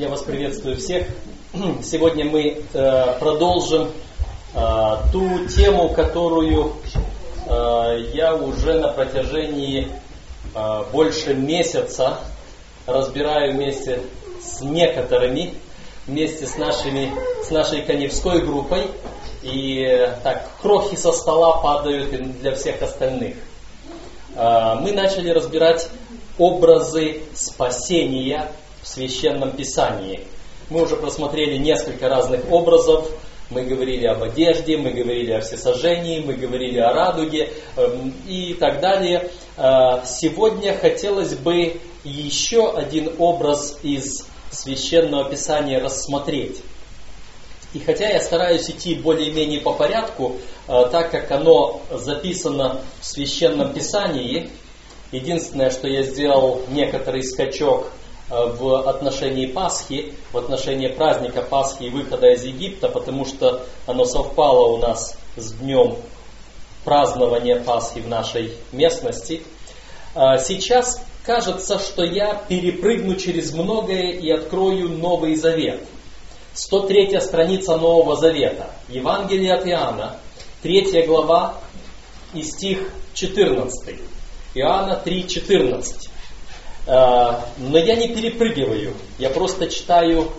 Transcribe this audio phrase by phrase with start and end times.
[0.00, 1.08] Я вас приветствую всех.
[1.82, 3.90] Сегодня мы э, продолжим
[4.54, 6.72] э, ту тему, которую
[7.46, 9.88] э, я уже на протяжении
[10.54, 12.16] э, больше месяца
[12.86, 14.00] разбираю вместе
[14.42, 15.52] с некоторыми,
[16.06, 17.12] вместе с, нашими,
[17.44, 18.86] с нашей коневской группой.
[19.42, 23.34] И э, так, крохи со стола падают для всех остальных.
[24.34, 25.90] Э, мы начали разбирать
[26.38, 28.50] образы спасения
[28.82, 30.26] в священном писании.
[30.68, 33.10] Мы уже просмотрели несколько разных образов.
[33.50, 38.80] Мы говорили об одежде, мы говорили о всесожжении, мы говорили о радуге эм, и так
[38.80, 39.30] далее.
[39.56, 46.62] Э, сегодня хотелось бы еще один образ из священного писания рассмотреть.
[47.72, 50.36] И хотя я стараюсь идти более-менее по порядку,
[50.68, 54.50] э, так как оно записано в священном писании,
[55.12, 57.90] Единственное, что я сделал некоторый скачок
[58.30, 64.68] в отношении Пасхи, в отношении праздника Пасхи и выхода из Египта, потому что оно совпало
[64.68, 65.96] у нас с днем
[66.84, 69.42] празднования Пасхи в нашей местности.
[70.14, 75.80] Э, сейчас кажется, что я перепрыгну через многое и открою Новый Завет.
[76.54, 78.70] 103 страница Нового Завета.
[78.88, 80.16] Евангелие от Иоанна,
[80.62, 81.54] 3 глава
[82.34, 83.98] и стих 14.
[84.54, 86.08] Иоанна 3.14.
[86.08, 86.09] Э,
[86.86, 90.32] но я не перепрыгиваю, я просто читаю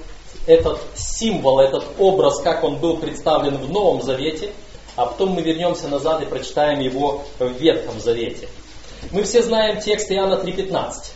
[0.48, 4.52] этот символ, этот образ, как он был представлен в Новом Завете,
[4.96, 8.50] а потом мы вернемся назад и прочитаем его в Ветхом Завете.
[9.12, 11.12] Мы все знаем текст Иоанна 3.15.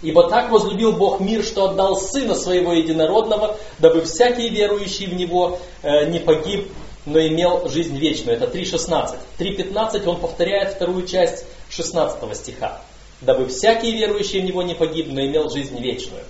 [0.00, 5.58] «Ибо так возлюбил Бог мир, что отдал Сына Своего Единородного, дабы всякий верующий в Него
[5.82, 6.72] э, не погиб,
[7.04, 8.36] но имел жизнь вечную».
[8.36, 9.16] Это 3.16.
[9.38, 12.80] 3.15 он повторяет вторую часть 16 стиха.
[13.20, 16.22] «Дабы всякий верующий в Него не погиб, но имел жизнь вечную».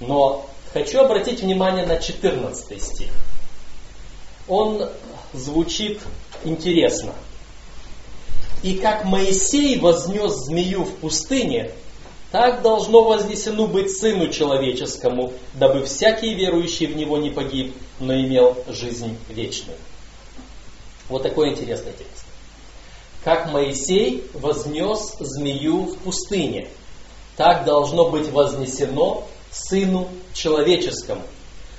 [0.00, 3.10] Но хочу обратить внимание на 14 стих.
[4.48, 4.88] Он
[5.32, 6.00] звучит
[6.44, 7.14] интересно.
[8.62, 11.70] «И как Моисей вознес змею в пустыне,
[12.32, 18.56] так должно вознесено быть Сыну Человеческому, дабы всякий верующий в Него не погиб, но имел
[18.68, 19.78] жизнь вечную».
[21.08, 22.29] Вот такой интересный текст
[23.24, 26.68] как Моисей вознес змею в пустыне.
[27.36, 31.22] Так должно быть вознесено Сыну Человеческому,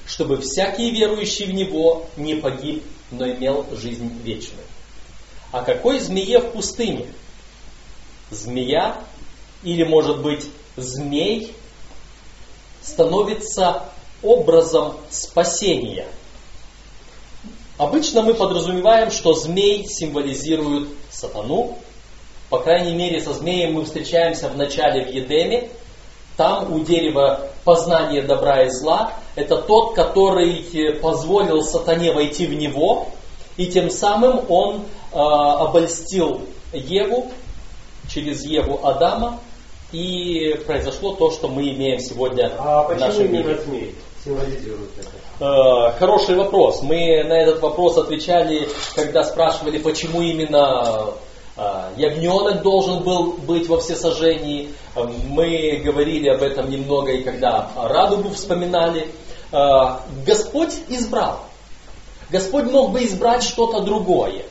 [0.05, 4.65] чтобы всякий верующий в Него не погиб, но имел жизнь вечную.
[5.51, 7.07] А какой змее в пустыне?
[8.29, 8.97] Змея,
[9.63, 10.45] или может быть
[10.77, 11.53] змей,
[12.81, 13.85] становится
[14.21, 16.07] образом спасения–
[17.81, 21.79] Обычно мы подразумеваем, что змей символизирует сатану.
[22.51, 25.67] По крайней мере, со змеем мы встречаемся в начале в Едеме.
[26.37, 29.13] Там у дерева познания добра и зла.
[29.33, 30.63] Это тот, который
[31.01, 33.07] позволил сатане войти в него.
[33.57, 36.41] И тем самым он э, обольстил
[36.73, 37.31] Еву,
[38.13, 39.39] через Еву Адама.
[39.91, 43.59] И произошло то, что мы имеем сегодня а в нашем мире.
[43.65, 45.09] змей символизирует это?
[45.43, 46.81] Э, хороший вопрос.
[46.81, 51.13] Мы на этот вопрос отвечали, когда спрашивали, почему именно
[51.57, 51.61] э,
[51.97, 54.69] ягненок должен был быть во всесожжении.
[54.95, 59.07] Э, мы говорили об этом немного и когда радугу вспоминали.
[60.25, 61.41] Господь избрал.
[62.29, 64.45] Господь мог бы избрать что-то другое.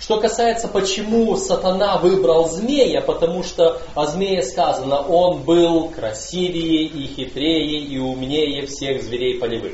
[0.00, 7.06] Что касается, почему сатана выбрал змея, потому что о змее сказано, он был красивее и
[7.08, 9.72] хитрее и умнее всех зверей полевых.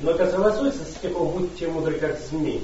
[0.00, 2.60] Но это согласуется с стихом «Будьте мудры, как змеи».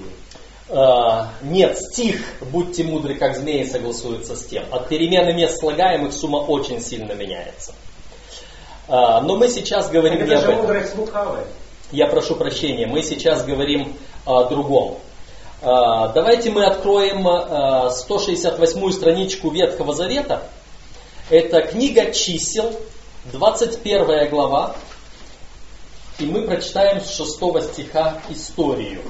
[0.69, 2.21] Uh, нет, стих
[2.53, 4.65] «Будьте мудры, как змеи» согласуется с тем.
[4.71, 7.73] От перемены мест слагаемых сумма очень сильно меняется.
[8.87, 10.57] Uh, но мы сейчас говорим так не об этом.
[10.57, 11.47] мудрость лукавая.
[11.91, 13.97] Я прошу прощения, мы сейчас говорим
[14.27, 14.99] о другом.
[15.61, 17.27] Uh, давайте мы откроем
[17.91, 20.45] 168 страничку Ветхого Завета.
[21.31, 22.79] Это книга чисел,
[23.33, 24.77] 21 глава,
[26.21, 29.03] и мы прочитаем с 6 стиха историю.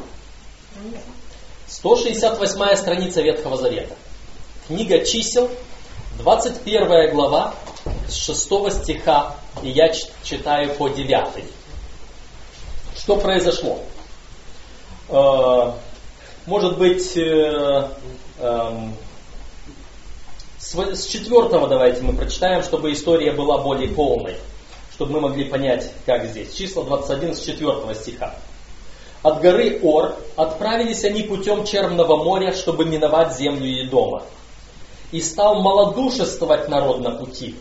[1.67, 3.95] 168 страница Ветхого Завета.
[4.69, 5.51] Книга чисел,
[6.17, 7.55] 21 глава,
[8.09, 9.93] с 6 стиха, и я
[10.23, 11.45] читаю по 9.
[12.97, 13.81] Что произошло?
[16.49, 17.89] Может быть, э,
[18.41, 18.95] эм,
[20.59, 24.37] с четвертого давайте мы прочитаем, чтобы история была более полной
[24.99, 26.53] чтобы мы могли понять, как здесь.
[26.53, 28.35] Числа 21 с 4 стиха.
[29.23, 34.25] От горы Ор отправились они путем Черного моря, чтобы миновать землю Едома.
[35.13, 37.55] И стал малодушествовать народ на пути.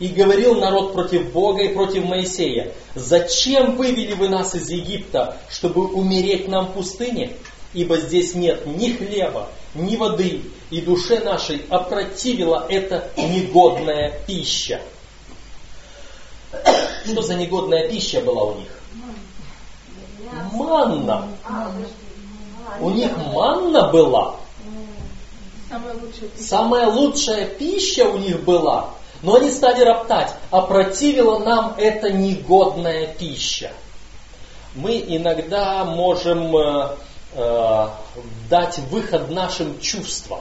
[0.00, 5.86] И говорил народ против Бога и против Моисея, «Зачем вывели вы нас из Египта, чтобы
[5.86, 7.36] умереть нам в пустыне?
[7.74, 14.80] Ибо здесь нет ни хлеба, ни воды, и душе нашей опротивила эта негодная пища».
[17.04, 18.68] Что за негодная пища была у них?
[20.52, 21.28] Манна.
[22.80, 24.36] У них манна была.
[26.36, 28.90] Самая лучшая пища у них была.
[29.22, 33.72] Но они стали роптать, а противила нам эта негодная пища.
[34.74, 36.54] Мы иногда можем
[37.34, 37.88] э,
[38.48, 40.40] дать выход нашим чувствам,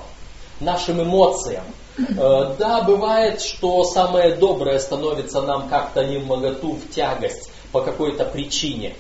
[0.60, 1.64] нашим эмоциям.
[1.98, 7.82] Э, да, бывает, что самое доброе становится нам как-то не в моготу, в тягость по
[7.82, 8.96] какой-то причине.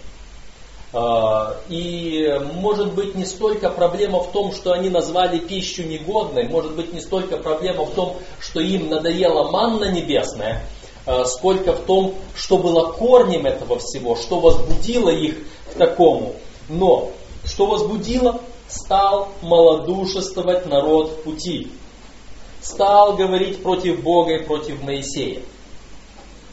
[0.94, 6.75] Э, и может быть не столько проблема в том, что они назвали пищу негодной, может
[6.75, 10.63] быть не столько проблема в том, что им надоела манна небесная,
[11.25, 15.36] сколько в том, что было корнем этого всего, что возбудило их
[15.74, 16.36] к такому.
[16.69, 17.12] Но
[17.45, 18.42] что возбудило?
[18.68, 21.72] Стал малодушествовать народ в пути
[22.63, 25.42] стал говорить против Бога и против Моисея.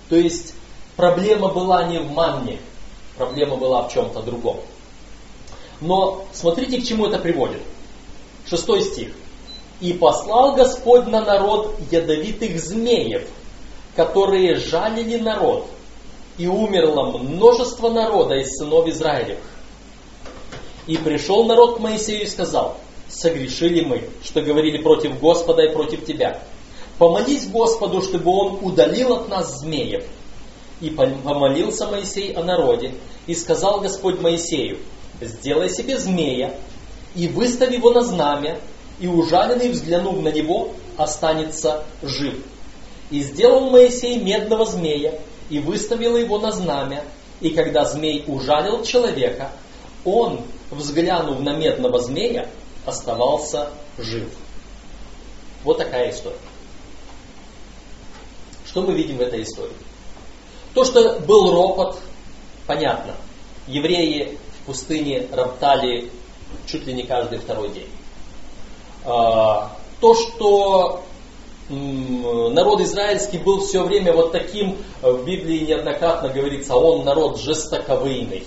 [0.08, 0.54] То есть
[0.96, 2.58] проблема была не в манне,
[3.16, 4.58] проблема была в чем-то другом.
[5.80, 7.62] Но смотрите, к чему это приводит.
[8.46, 9.12] Шестой стих.
[9.80, 13.26] «И послал Господь на народ ядовитых змеев,
[13.96, 15.68] которые жалили народ,
[16.36, 19.40] и умерло множество народа из сынов Израилевых.
[20.86, 22.78] И пришел народ к Моисею и сказал,
[23.08, 26.42] согрешили мы, что говорили против Господа и против тебя.
[26.98, 30.04] Помолись Господу, чтобы Он удалил от нас змеев.
[30.80, 32.94] И помолился Моисей о народе,
[33.26, 34.78] и сказал Господь Моисею,
[35.20, 36.54] сделай себе змея,
[37.14, 38.58] и выстави его на знамя,
[38.98, 42.36] и ужаленный, взглянув на него, останется жив.
[43.10, 45.18] И сделал Моисей медного змея,
[45.50, 47.04] и выставил его на знамя,
[47.40, 49.50] и когда змей ужалил человека,
[50.04, 50.40] он,
[50.70, 52.48] взглянув на медного змея,
[52.86, 54.28] оставался жив.
[55.64, 56.36] Вот такая история.
[58.66, 59.74] Что мы видим в этой истории?
[60.74, 61.98] То, что был ропот,
[62.66, 63.14] понятно.
[63.66, 66.10] Евреи в пустыне роптали
[66.66, 67.90] чуть ли не каждый второй день.
[69.04, 71.02] А, то, что
[71.68, 78.44] народ израильский был все время вот таким, в Библии неоднократно говорится, он народ жестоковыйный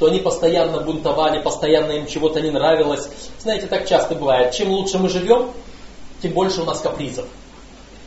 [0.00, 3.10] что они постоянно бунтовали, постоянно им чего-то не нравилось.
[3.38, 4.54] Знаете, так часто бывает.
[4.54, 5.50] Чем лучше мы живем,
[6.22, 7.26] тем больше у нас капризов.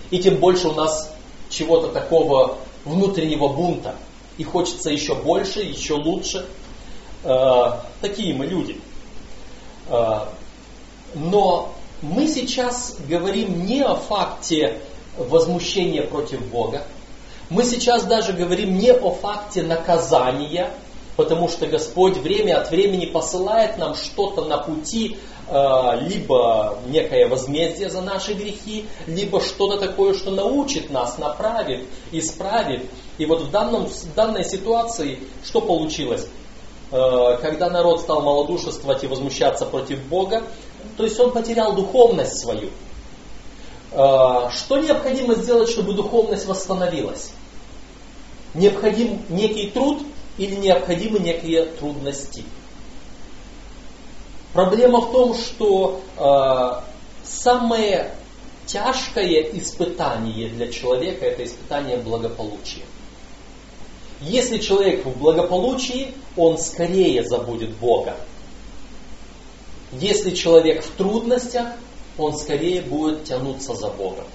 [0.09, 1.13] И тем больше у нас
[1.51, 3.93] чего-то такого внутреннего бунта.
[4.39, 6.47] И хочется еще больше, еще лучше.
[7.23, 8.81] Э, такие мы люди.
[9.87, 10.21] Э,
[11.13, 14.79] но мы сейчас говорим не о факте
[15.15, 16.87] возмущения против Бога.
[17.51, 20.71] Мы сейчас даже говорим не о факте наказания
[21.15, 25.17] потому что Господь время от времени посылает нам что-то на пути,
[25.47, 32.89] э, либо некое возмездие за наши грехи, либо что-то такое, что научит нас, направит, исправит.
[33.17, 36.27] И вот в, данном, в данной ситуации что получилось?
[36.91, 40.43] Э, когда народ стал малодушествовать и возмущаться против Бога,
[40.97, 42.69] то есть он потерял духовность свою.
[43.91, 47.31] Э, что необходимо сделать, чтобы духовность восстановилась?
[48.55, 50.03] Необходим некий труд,
[50.37, 52.43] или необходимы некие трудности.
[54.53, 56.81] Проблема в том, что э,
[57.23, 58.15] самое
[58.65, 62.83] тяжкое испытание для человека это испытание благополучия.
[64.21, 68.15] Если человек в благополучии, он скорее забудет Бога.
[69.91, 71.67] Если человек в трудностях,
[72.17, 74.25] он скорее будет тянуться за Богом.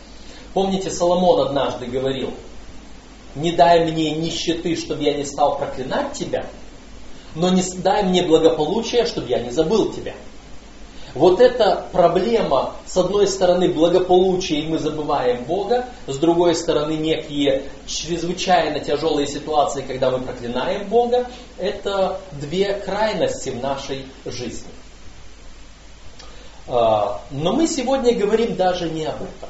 [0.53, 2.35] Помните, Соломон однажды говорил–
[3.39, 6.47] не дай мне нищеты, чтобы я не стал проклинать тебя,
[7.35, 10.15] но не дай мне благополучия, чтобы я не забыл тебя.
[11.15, 17.65] Вот эта проблема, с одной стороны, благополучия, и мы забываем Бога, с другой стороны, некие
[17.87, 21.27] чрезвычайно тяжелые ситуации, когда мы проклинаем Бога,
[21.57, 24.71] это две крайности в нашей жизни.
[26.67, 29.49] А, но мы сегодня говорим даже не об этом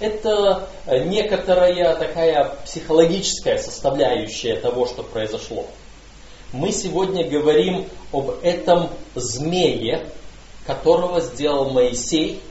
[0.00, 5.66] это э, некоторая такая психологическая составляющая того, что произошло.
[6.52, 10.06] Мы сегодня говорим об этом змее,
[10.66, 12.42] которого сделал Моисей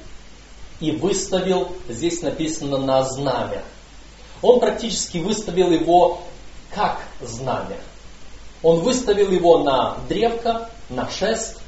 [0.79, 3.63] и выставил, здесь написано, на знамя.
[4.41, 6.21] Он практически выставил его
[6.73, 7.77] как знамя.
[8.61, 11.59] Он выставил его на древко, на шест,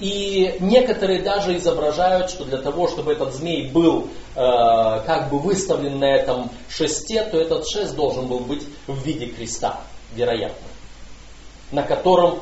[0.00, 5.98] И некоторые даже изображают, что для того, чтобы этот змей был э, как бы выставлен
[5.98, 9.80] на этом шесте, то этот шест должен был быть в виде креста,
[10.14, 10.68] вероятно,
[11.72, 12.38] на котором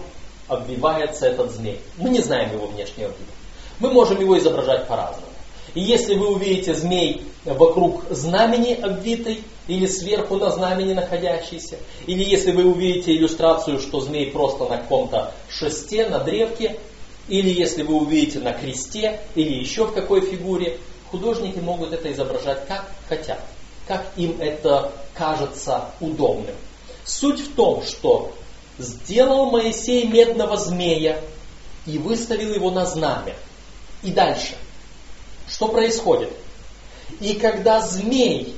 [0.49, 1.81] обвивается этот змей.
[1.97, 3.33] Мы не знаем его внешнего вида.
[3.81, 5.27] Мы можем его изображать по-разному.
[5.75, 12.53] И если вы увидите змей вокруг знамени обвитый, или сверху на знамени находящийся, или если
[12.53, 16.77] вы увидите иллюстрацию, что змей просто на каком-то шесте, на древке,
[17.29, 20.79] или если вы увидите на кресте, или еще в какой фигуре,
[21.11, 23.41] художники могут это изображать как хотят,
[23.87, 26.55] как им это кажется удобным.
[27.05, 28.33] Суть в том, что
[28.79, 31.21] сделал Моисей медного змея
[31.87, 33.35] и выставил его на знамя.
[34.03, 34.55] И дальше.
[35.49, 36.31] Что происходит?
[37.21, 38.57] И когда змей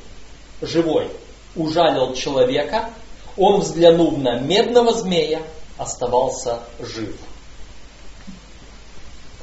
[0.63, 1.11] живой
[1.55, 2.91] ужалил человека,
[3.37, 5.43] он, взглянув на медного змея,
[5.77, 7.15] оставался жив.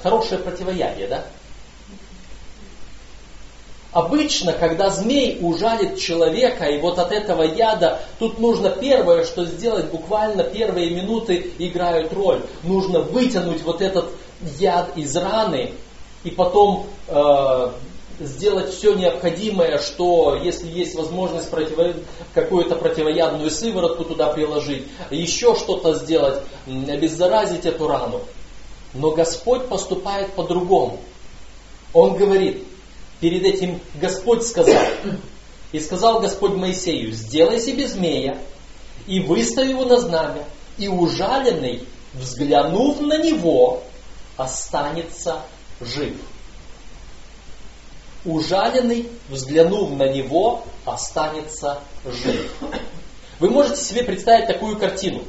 [0.06, 1.24] Хорошее противоядие, да?
[3.92, 9.86] Обычно, когда змей ужалит человека, и вот от этого яда, тут нужно первое, что сделать,
[9.86, 12.44] буквально первые минуты играют роль.
[12.62, 14.12] Нужно вытянуть вот этот
[14.60, 15.74] яд из раны,
[16.24, 17.72] и потом э,
[18.20, 21.94] сделать все необходимое, что если есть возможность противо...
[22.36, 28.22] какую-то противоядную сыворотку туда приложить, еще что-то сделать, обеззаразить эту рану.
[28.96, 31.00] Но Господь поступает по-другому.
[31.94, 32.64] Он говорит,
[33.20, 34.82] перед этим Господь сказал,
[35.72, 38.38] и сказал Господь Моисею, сделай себе змея,
[39.06, 40.46] и выстави его на знамя,
[40.78, 43.84] и ужаленный, взглянув на него,
[44.38, 45.42] останется
[45.82, 46.16] жив.
[48.24, 52.52] Ужаленный, взглянув на него, останется жив.
[53.40, 55.24] Вы можете себе представить такую картину.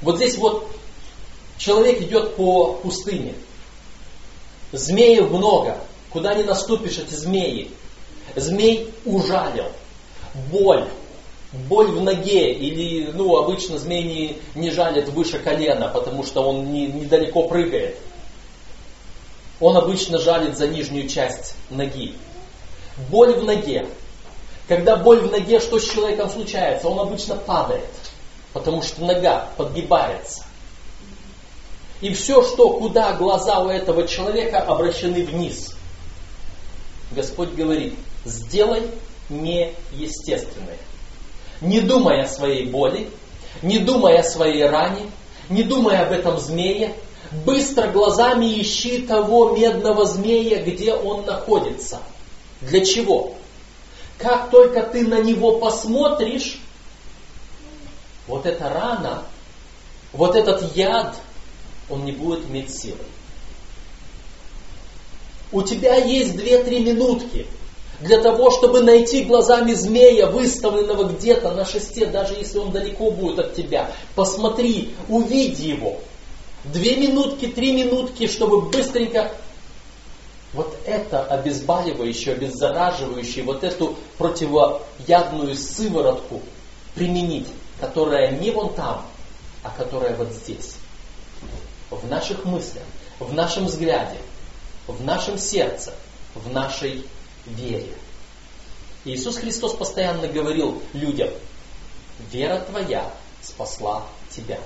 [0.00, 0.79] Вот здесь вот
[1.60, 3.34] Человек идет по пустыне.
[4.72, 5.76] Змеев много.
[6.08, 7.70] Куда не наступишь, эти змеи.
[8.34, 9.66] Змей ужалил.
[10.50, 10.88] Боль.
[11.52, 12.54] Боль в ноге.
[12.54, 17.98] Или, ну, обычно змей не, не жалит выше колена, потому что он не, недалеко прыгает.
[19.60, 22.14] Он обычно жалит за нижнюю часть ноги.
[23.10, 23.86] Боль в ноге.
[24.66, 26.88] Когда боль в ноге, что с человеком случается?
[26.88, 27.84] Он обычно падает,
[28.54, 30.44] потому что нога подгибается.
[32.00, 35.74] И все, что, куда глаза у этого человека обращены вниз.
[37.12, 38.82] Господь говорит, сделай
[39.28, 40.78] неестественное.
[41.60, 43.10] Не думая о своей боли,
[43.62, 45.10] не думая о своей ране,
[45.50, 46.94] не думая об этом змее,
[47.44, 52.00] быстро глазами ищи того медного змея, где он находится.
[52.62, 53.34] Для чего?
[54.16, 56.60] Как только ты на него посмотришь,
[58.26, 59.24] вот эта рана,
[60.12, 61.14] вот этот яд–
[61.90, 62.98] он не будет иметь силы.
[65.52, 67.46] У тебя есть 2-3 минутки
[68.00, 73.38] для того, чтобы найти глазами змея, выставленного где-то на шесте, даже если он далеко будет
[73.40, 73.90] от тебя.
[74.14, 75.98] Посмотри, увиди его.
[76.64, 79.32] Две минутки, три минутки, чтобы быстренько
[80.52, 86.42] вот это обезболивающее, обеззараживающее, вот эту противоядную сыворотку
[86.94, 87.46] применить,
[87.80, 89.04] которая не вон там,
[89.62, 90.74] а которая вот здесь
[91.90, 92.84] в наших мыслях,
[93.18, 94.18] в нашем взгляде,
[94.86, 95.94] в нашем сердце,
[96.34, 97.04] в нашей
[97.46, 97.94] вере.
[99.04, 101.30] Иисус Христос постоянно говорил людям,
[102.30, 103.10] вера твоя
[103.42, 104.58] спасла тебя.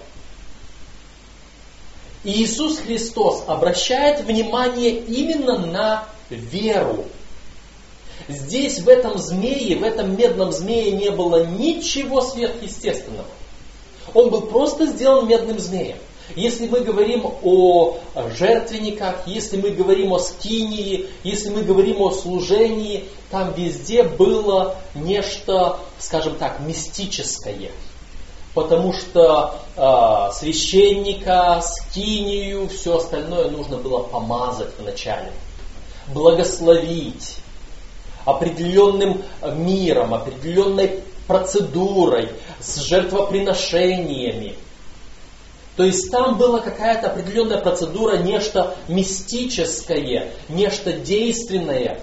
[2.25, 7.05] Иисус Христос обращает внимание именно на веру.
[8.29, 13.29] Здесь в этом змее, в этом медном змее не было ничего сверхъестественного.
[14.15, 15.99] Он был просто сделан медным змеем.
[16.37, 17.99] Если мы говорим о
[18.37, 25.79] жертвенниках, если мы говорим о скинии, если мы говорим о служении, там везде было нечто,
[25.99, 27.71] скажем так, мистическое.
[28.55, 35.33] Потому что э, священника, скинию, все остальное нужно было помазать вначале,
[36.09, 37.37] благословить
[38.25, 39.23] определенным
[39.57, 44.55] миром, определенной процедурой, с жертвоприношениями.
[45.77, 52.01] То есть там была какая-то определенная процедура, нечто мистическое, нечто действенное,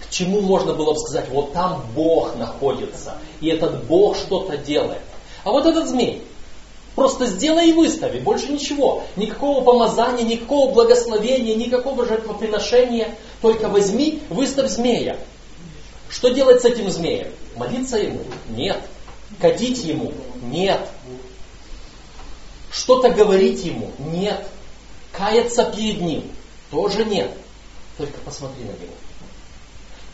[0.00, 5.02] к чему можно было бы сказать, вот там Бог находится, и этот Бог что-то делает.
[5.44, 6.22] А вот этот змей,
[6.94, 9.02] просто сделай и выстави, больше ничего.
[9.16, 15.18] Никакого помазания, никакого благословения, никакого жертвоприношения, только возьми, выставь змея.
[16.08, 17.28] Что делать с этим змеем?
[17.56, 18.20] Молиться ему?
[18.48, 18.78] Нет.
[19.40, 20.12] Кадить ему?
[20.42, 20.80] Нет.
[22.72, 23.92] Что-то говорить ему?
[23.98, 24.48] Нет.
[25.12, 26.30] Каяться перед ним?
[26.70, 27.36] Тоже нет.
[27.98, 28.94] Только посмотри на него.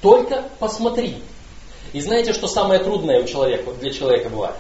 [0.02, 1.22] Только посмотри.
[1.92, 4.56] И знаете, что самое трудное у человека, для человека бывает?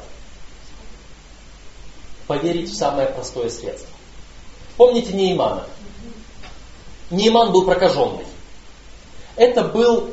[2.28, 3.88] Поверить в самое простое средство.
[4.76, 5.66] Помните Неймана?
[7.10, 8.26] Нейман был прокаженный.
[9.34, 10.10] Это был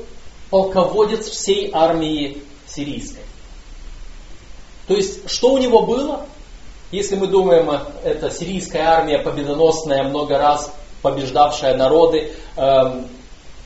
[0.49, 3.23] полководец всей армии сирийской.
[4.87, 6.25] То есть, что у него было?
[6.91, 7.69] Если мы думаем,
[8.03, 13.07] это сирийская армия победоносная, много раз побеждавшая народы, эм,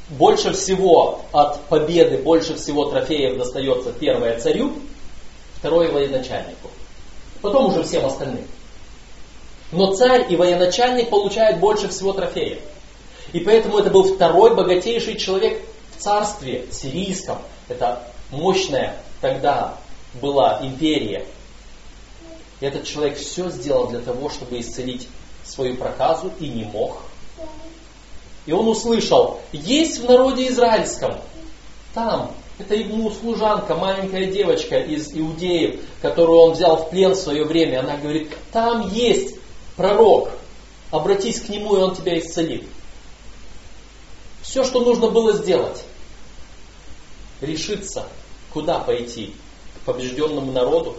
[0.10, 4.74] больше всего от победы, больше всего трофеев достается первое царю,
[5.56, 6.70] второе военачальнику.
[7.42, 8.46] Потом уже всем остальным.
[9.72, 12.60] Но царь и военачальник получают больше всего трофеев.
[13.34, 15.62] И поэтому это был второй богатейший человек
[15.96, 17.38] в царстве сирийском.
[17.68, 19.76] Это мощная тогда
[20.16, 21.26] была империя.
[22.60, 25.08] И этот человек все сделал для того, чтобы исцелить
[25.44, 26.98] свою проказу и не мог.
[28.46, 31.16] И он услышал, есть в народе израильском,
[31.94, 37.46] там, это ему служанка, маленькая девочка из иудеев, которую он взял в плен в свое
[37.46, 39.36] время, она говорит, там есть
[39.76, 40.32] пророк,
[40.92, 42.66] обратись к нему, и он тебя исцелит.
[44.42, 45.84] Все, что нужно было сделать,
[47.42, 48.08] решиться,
[48.52, 49.34] куда пойти,
[49.76, 50.98] к побежденному народу,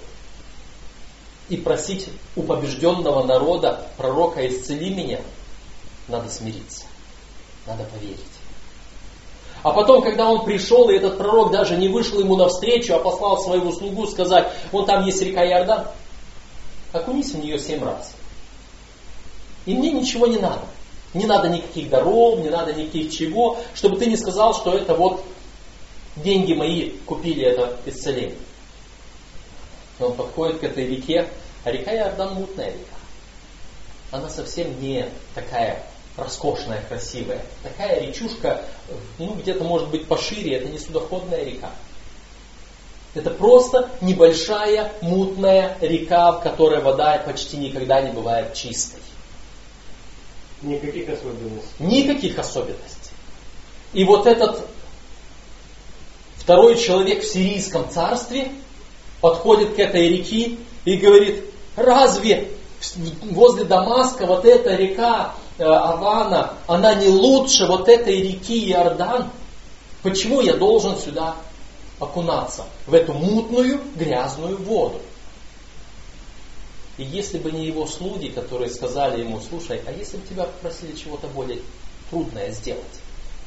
[1.51, 5.21] и просить у побежденного народа пророка исцели меня,
[6.09, 6.85] надо смириться,
[7.67, 8.19] надо поверить.
[9.63, 13.39] А потом, когда он пришел, и этот пророк даже не вышел ему навстречу, а послал
[13.43, 15.89] своего слугу сказать, вон там есть река Иордан,
[16.93, 18.15] окунись в нее семь раз.
[19.67, 20.63] И мне ничего не надо.
[21.13, 25.23] Не надо никаких даров, не надо никаких чего, чтобы ты не сказал, что это вот
[26.17, 28.37] деньги мои купили это исцеление.
[30.01, 31.29] И он подходит к этой реке,
[31.65, 32.97] а река Иордан мутная река.
[34.11, 35.85] Она совсем не такая
[36.17, 37.43] роскошная, красивая.
[37.63, 38.65] Такая речушка,
[39.19, 41.71] ну где-то может быть пошире, это не судоходная река.
[43.15, 49.01] Это просто небольшая мутная река, в которой вода почти никогда не бывает чистой.
[50.63, 51.75] Никаких особенностей.
[51.79, 53.11] Никаких особенностей.
[53.93, 54.67] И вот этот
[56.37, 58.53] второй человек в сирийском царстве
[59.21, 61.45] подходит к этой реке и говорит,
[61.77, 62.51] разве
[63.23, 69.31] возле Дамаска вот эта река э, Авана, она не лучше вот этой реки Иордан?
[70.03, 71.37] Почему я должен сюда
[71.99, 75.01] окунаться, в эту мутную, грязную воду?
[76.97, 80.97] И если бы не его слуги, которые сказали ему, слушай, а если бы тебя попросили
[80.97, 81.61] чего-то более
[82.11, 82.85] трудное сделать,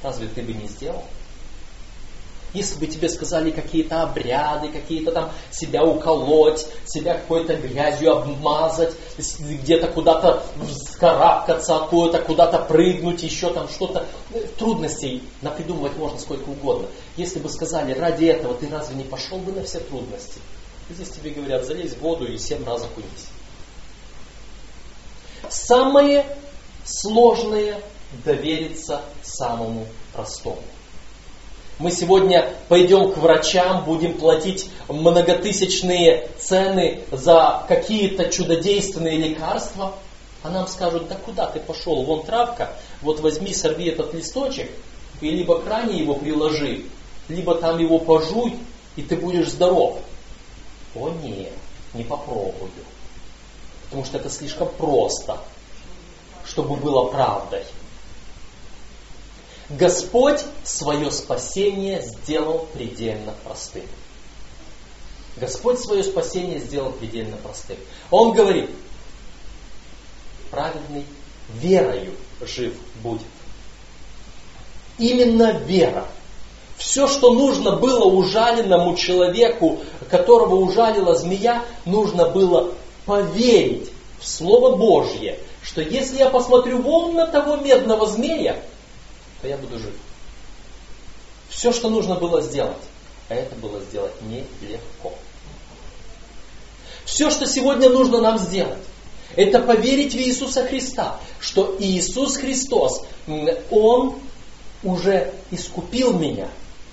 [0.01, 1.03] разве ты бы не сделал?
[2.53, 8.93] Если бы тебе сказали какие-то обряды, какие-то там себя уколоть, себя какой-то грязью обмазать,
[9.39, 14.05] где-то куда-то скарабкаться откуда-то, куда-то прыгнуть, еще там что-то.
[14.59, 16.87] Трудностей напридумывать можно сколько угодно.
[17.17, 20.39] Если бы сказали, ради этого ты разве не пошел бы на все трудности?
[20.89, 23.27] Здесь тебе говорят, залезь в воду и семь раз окунись.
[25.49, 26.25] Самое
[26.85, 27.81] сложное
[28.23, 30.61] довериться самому простому.
[31.83, 39.91] Мы сегодня пойдем к врачам, будем платить многотысячные цены за какие-то чудодейственные лекарства,
[40.43, 44.71] а нам скажут, да куда ты пошел, вон травка, вот возьми, сорви этот листочек,
[45.19, 46.85] и либо к ране его приложи,
[47.27, 48.55] либо там его пожуй,
[48.95, 49.99] и ты будешь здоров.
[50.95, 51.51] О нет,
[51.93, 52.71] не попробую
[53.83, 55.37] потому что это слишком просто,
[56.45, 57.63] чтобы было правдой.
[59.69, 63.85] Господь свое спасение сделал предельно простым.
[65.37, 67.77] Господь свое спасение сделал предельно простым.
[68.11, 68.69] Он говорит,
[70.51, 71.05] праведный
[71.55, 73.27] верою жив будет.
[74.99, 76.05] Именно вера.
[76.77, 82.73] Все, что нужно было ужаленному человеку, которого ужалила змея, нужно было
[83.05, 88.61] поверить в Слово Божье, что если я посмотрю вон на того медного змея,
[89.43, 89.93] то я буду жив.
[91.49, 92.81] Все, что нужно было сделать,
[93.29, 95.13] а это было сделать нелегко.
[97.05, 98.81] Все, что сегодня нужно нам сделать,
[99.35, 103.05] это поверить в Иисуса Христа, что Иисус Христос,
[103.69, 104.15] Он
[104.81, 106.49] уже искупил меня.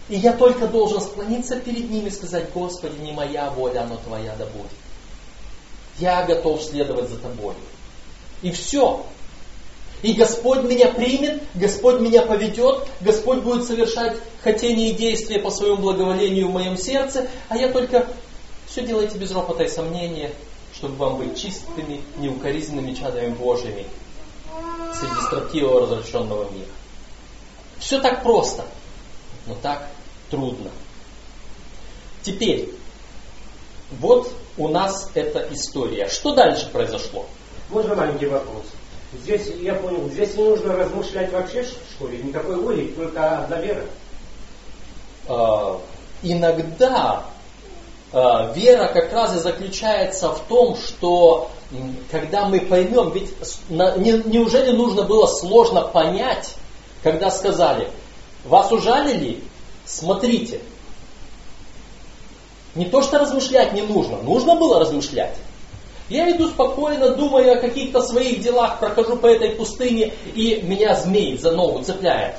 [0.08, 4.34] И я только должен склониться перед Ним и сказать, Господи, не моя воля, но Твоя
[4.36, 4.72] да будет
[6.00, 7.54] я готов следовать за тобой.
[8.42, 9.04] И все.
[10.02, 15.76] И Господь меня примет, Господь меня поведет, Господь будет совершать хотение и действия по своему
[15.76, 18.06] благоволению в моем сердце, а я только
[18.66, 20.32] все делайте без ропота и сомнения,
[20.74, 23.86] чтобы вам быть чистыми, неукоризненными чадами Божьими
[24.98, 26.68] среди строптивого развращенного мира.
[27.78, 28.64] Все так просто,
[29.46, 29.86] но так
[30.30, 30.70] трудно.
[32.22, 32.70] Теперь,
[33.98, 36.08] вот у нас эта история.
[36.08, 37.26] Что дальше произошло?
[37.70, 38.64] Можно маленький вопрос?
[39.12, 42.22] Здесь, я понял, здесь не нужно размышлять вообще, что ли?
[42.22, 43.84] Никакой воли, только одна вера.
[45.26, 45.80] А,
[46.22, 47.24] иногда
[48.12, 51.50] а, вера как раз и заключается в том, что
[52.10, 53.34] когда мы поймем, ведь
[53.68, 56.54] неужели нужно было сложно понять,
[57.02, 57.90] когда сказали,
[58.44, 59.42] вас ужалили,
[59.86, 60.60] смотрите.
[62.76, 65.36] Не то, что размышлять не нужно, нужно было размышлять.
[66.10, 71.38] Я иду спокойно, думаю о каких-то своих делах, прохожу по этой пустыне, и меня змей
[71.38, 72.34] за ногу цепляет.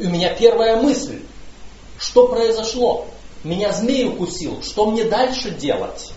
[0.00, 1.20] И у меня первая мысль,
[2.00, 3.06] что произошло?
[3.44, 6.10] Меня змей укусил, что мне дальше делать?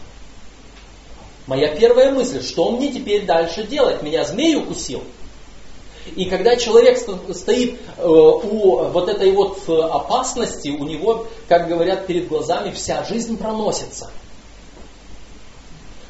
[1.45, 4.01] Моя первая мысль, что мне теперь дальше делать?
[4.01, 5.03] Меня змей укусил.
[6.15, 6.97] И когда человек
[7.35, 13.03] стоит э, у вот этой вот э, опасности, у него, как говорят, перед глазами вся
[13.03, 14.09] жизнь проносится–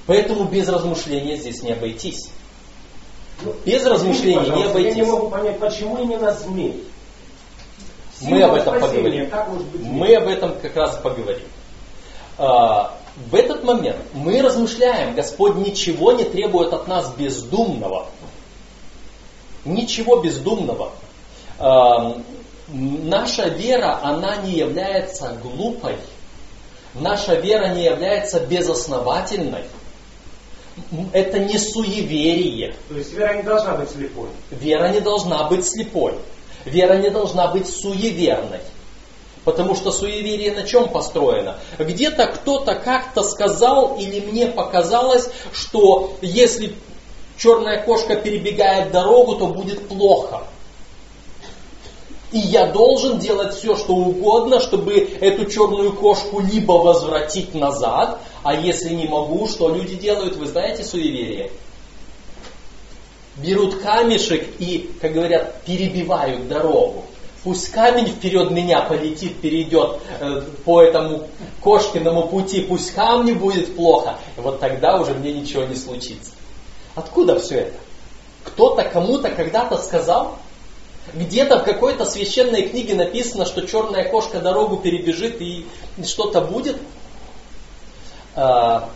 [0.08, 2.30] Поэтому без размышления здесь не обойтись.
[3.42, 4.96] Ну, без размышления не обойтись.
[4.96, 6.84] Я не могу понять, почему именно змей?
[8.22, 9.30] Мы об этом поговорим.
[9.82, 11.48] Мы об этом как раз поговорим.
[12.38, 12.98] А,
[13.30, 18.08] в этот момент мы размышляем, Господь ничего не требует от нас бездумного.
[19.66, 20.92] Ничего бездумного.
[21.58, 22.22] А,
[22.68, 25.98] наша вера, она не является глупой.
[26.94, 29.66] Наша вера не является безосновательной
[31.14, 32.76] это не суеверие.
[32.90, 34.30] То есть вера не должна быть слепой.
[34.52, 36.16] Вера не должна быть слепой.
[36.66, 38.60] Вера не должна быть суеверной.
[39.44, 41.58] Потому что суеверие на чем построено?
[41.78, 46.74] Где-то кто-то как-то сказал или мне показалось, что если
[47.38, 50.48] черная кошка перебегает дорогу, то будет плохо.
[52.36, 58.54] И я должен делать все, что угодно, чтобы эту черную кошку либо возвратить назад, а
[58.54, 61.50] если не могу, что люди делают, вы знаете суеверие?
[63.38, 67.06] Берут камешек и, как говорят, перебивают дорогу.
[67.46, 71.30] Пусть камень вперед меня полетит, перейдет э, по этому
[71.62, 76.32] кошкиному пути, пусть камню будет плохо, и вот тогда уже мне ничего не случится.
[76.96, 77.78] Откуда все это?
[78.44, 80.36] Кто-то кому-то когда-то сказал,
[81.16, 85.66] где-то в какой-то священной книге написано, что черная кошка дорогу перебежит и
[86.04, 86.78] что-то будет.
[88.36, 88.90] А,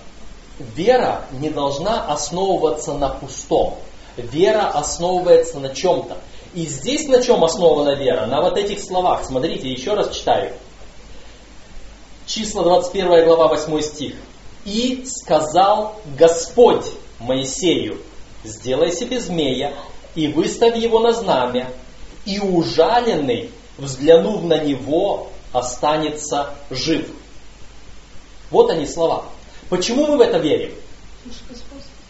[0.60, 3.77] вера не должна основываться на пустом.
[4.17, 6.17] Вера основывается на чем-то.
[6.53, 8.25] И здесь на чем основана вера?
[8.25, 9.23] На вот этих словах.
[9.23, 10.53] Смотрите, еще раз читаю.
[12.25, 14.15] Числа 21 глава 8 стих.
[14.65, 16.86] «И сказал Господь
[17.19, 17.97] Моисею,
[18.43, 19.73] сделай себе змея
[20.15, 21.71] и выставь его на знамя,
[22.30, 27.10] и ужаленный, взглянув на него, останется жив».
[28.52, 29.26] Вот они слова.
[29.70, 30.74] Почему мы в это верим?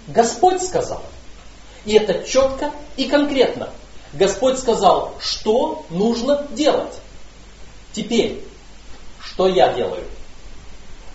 [0.07, 1.01] Господь сказал.
[1.85, 3.69] И это четко и конкретно.
[4.13, 6.93] Господь сказал, что нужно делать.
[7.93, 8.43] Теперь,
[9.21, 10.03] что я делаю?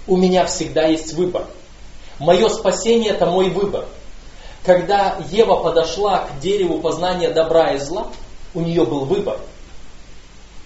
[0.07, 1.47] У меня всегда есть выбор.
[2.19, 3.87] Мое спасение это мой выбор.
[4.65, 8.09] Когда Ева подошла к дереву познания добра и зла,
[8.55, 9.39] у нее был выбор–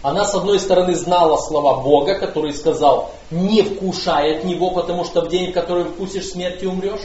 [0.01, 5.23] она, с одной стороны, знала слова Бога, который сказал, не вкушай от него, потому что
[5.23, 7.03] в день, в который вкусишь смерти, умрешь.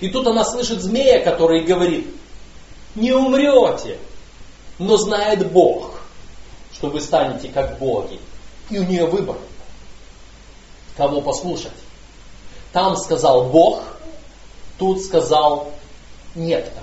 [0.00, 2.06] И тут она слышит змея, который говорит,
[2.94, 3.98] не умрете,
[4.78, 6.00] но знает Бог,
[6.72, 8.18] что вы станете как боги.
[8.70, 9.36] И у нее выбор,
[10.96, 11.72] кого послушать.
[12.72, 13.82] Там сказал Бог,
[14.78, 15.70] тут сказал
[16.34, 16.80] некто.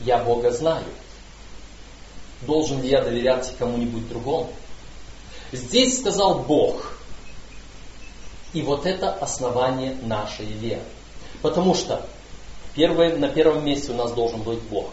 [0.00, 0.84] Я Бога знаю
[2.42, 4.48] должен ли я доверяться кому-нибудь другому.
[5.52, 6.92] Здесь сказал Бог.
[8.52, 10.80] И вот это основание нашей веры.
[11.42, 12.04] Потому что
[12.74, 14.86] первое, на первом месте у нас должен быть Бог.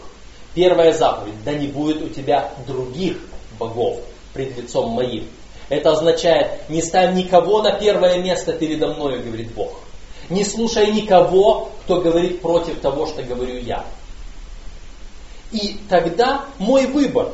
[0.54, 3.18] Первая заповедь, да не будет у тебя других
[3.58, 4.00] богов
[4.32, 5.28] пред лицом моим.
[5.68, 9.80] Это означает, не ставь никого на первое место передо мной, говорит Бог.
[10.28, 13.84] Не слушай никого, кто говорит против того, что говорю я.
[15.54, 17.32] И тогда мой выбор.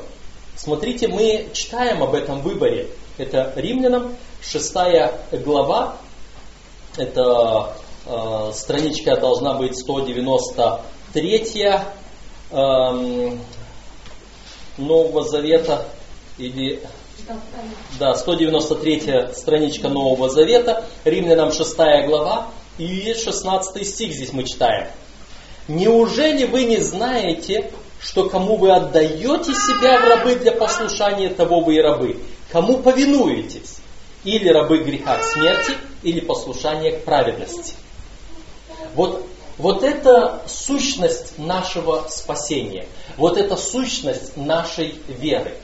[0.54, 2.90] Смотрите, мы читаем об этом выборе.
[3.16, 4.74] Это Римлянам, 6
[5.42, 5.96] глава.
[6.98, 7.72] Это
[8.04, 11.64] э, страничка должна быть 193
[12.50, 13.36] э,
[14.76, 15.86] Нового Завета.
[16.36, 16.82] или
[17.98, 21.74] да, 193 страничка Нового Завета, Римлянам 6
[22.06, 24.88] глава, и 16 стих здесь мы читаем.
[25.68, 31.76] Неужели вы не знаете, что кому вы отдаете себя в рабы для послушания, того вы
[31.76, 32.18] и рабы?
[32.50, 33.78] Кому повинуетесь?
[34.24, 37.74] Или рабы греха к смерти, или послушание к праведности.
[38.94, 39.26] Вот,
[39.58, 42.86] вот это сущность нашего спасения.
[43.16, 45.54] Вот это сущность нашей веры.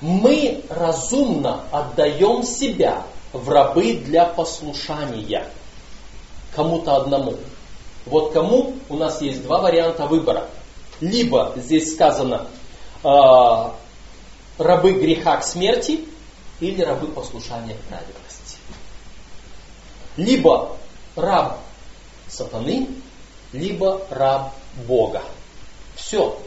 [0.00, 5.48] Мы разумно отдаем себя в рабы для послушания
[6.54, 7.34] кому-то одному.
[8.06, 10.48] Вот кому у нас есть два варианта выбора.
[11.00, 12.48] Либо здесь сказано
[13.04, 13.08] э,
[14.58, 16.04] рабы греха к смерти
[16.60, 18.58] или рабы послушания к праведности.
[20.16, 20.76] Либо
[21.14, 21.60] раб
[22.28, 22.88] сатаны,
[23.52, 24.52] либо раб
[24.86, 25.22] Бога.
[25.94, 26.38] Все.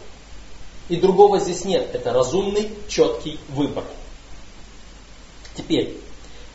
[0.89, 1.93] И другого здесь нет.
[1.95, 3.85] Это разумный, четкий выбор.
[5.55, 5.97] Теперь,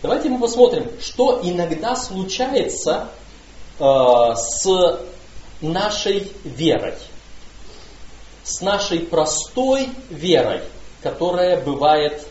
[0.03, 3.09] давайте мы посмотрим, что иногда случается
[3.79, 3.85] э,
[4.35, 5.01] с
[5.61, 6.95] нашей верой.
[8.47, 10.63] С нашей простой верой,
[11.03, 12.25] которая бывает,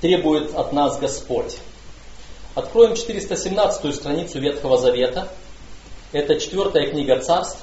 [0.00, 1.56] требует от нас Господь.
[2.56, 5.28] Откроем 417 страницу Ветхого Завета.
[6.10, 7.60] Это четвертая книга царств,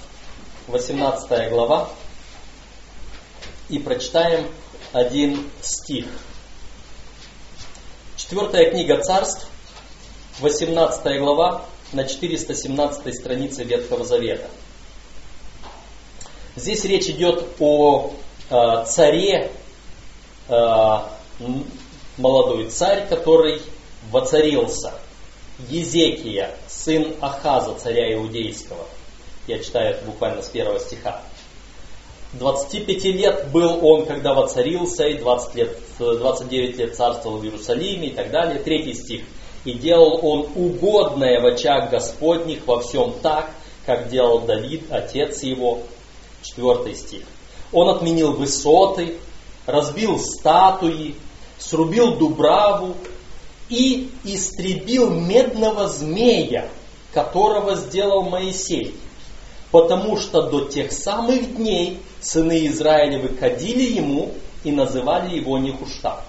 [0.67, 1.89] 18 глава.
[3.67, 4.47] И прочитаем
[4.93, 6.05] один стих.
[8.15, 9.47] Четвертая книга царств,
[10.39, 14.47] 18 глава, на 417 странице Ветхого Завета.
[16.57, 18.13] Здесь речь идет о
[18.49, 19.51] э, царе,
[20.49, 20.97] э,
[22.17, 23.61] молодой царь, который
[24.09, 24.93] воцарился
[25.69, 28.85] Езекия, сын Ахаза, царя Иудейского.
[29.45, 31.21] Я читаю это буквально с первого стиха.
[32.33, 38.13] 25 лет был он, когда воцарился, и 20 лет, 29 лет царствовал в Иерусалиме и
[38.13, 38.59] так далее.
[38.63, 39.21] Третий стих.
[39.63, 43.51] «И делал он угодное в очах Господних во всем так,
[43.85, 45.83] как делал Давид, отец его».
[46.41, 47.23] Четвертый стих.
[47.71, 49.17] Он отменил высоты,
[49.65, 51.15] разбил статуи,
[51.57, 52.95] срубил дубраву,
[53.69, 56.69] и истребил медного змея,
[57.13, 58.95] которого сделал Моисей,
[59.71, 66.21] потому что до тех самых дней сыны Израилевы кадили ему и называли его Нехуштав.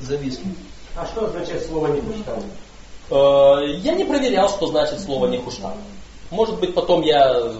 [0.00, 0.56] Зависнуть.
[0.96, 2.42] А что означает слово Нехуштав?
[3.10, 5.74] Э, я не проверял, что значит слово Нехуштав.
[6.34, 7.52] Может быть, потом я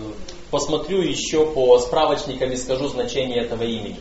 [0.51, 4.01] посмотрю еще по справочникам и скажу значение этого имени.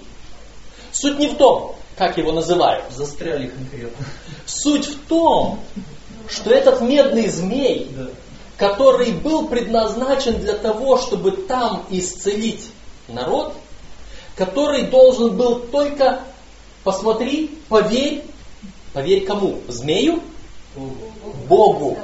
[0.92, 2.86] Суть не в том, как его называют.
[2.90, 4.06] Застряли конкретно.
[4.48, 5.60] Суть в том,
[6.28, 8.08] что этот медный змей, да.
[8.58, 12.68] который был предназначен для того, чтобы там исцелить
[13.08, 13.54] народ,
[14.36, 16.22] который должен был только,
[16.84, 18.24] посмотри, поверь,
[18.92, 19.60] поверь кому?
[19.68, 20.24] Змею?
[21.48, 22.00] Богу.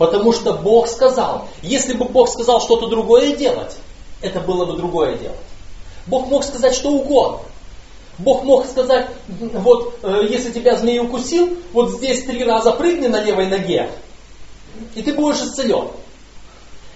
[0.00, 1.46] Потому что Бог сказал.
[1.60, 3.76] Если бы Бог сказал что-то другое делать,
[4.22, 5.36] это было бы другое дело.
[6.06, 7.40] Бог мог сказать что угодно.
[8.16, 13.22] Бог мог сказать, вот э, если тебя змей укусил, вот здесь три раза прыгни на
[13.22, 13.90] левой ноге,
[14.94, 15.88] и ты будешь исцелен.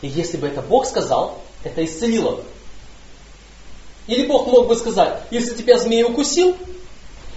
[0.01, 2.45] И если бы это Бог сказал, это исцелило бы.
[4.07, 6.57] Или Бог мог бы сказать, если тебя змей укусил,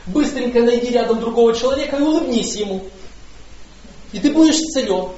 [0.06, 2.86] быстренько найди рядом другого человека и улыбнись ему.
[4.14, 5.10] И ты будешь исцелен.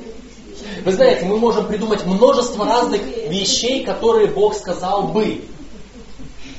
[0.83, 5.43] Вы знаете, мы можем придумать множество разных вещей, которые Бог сказал бы.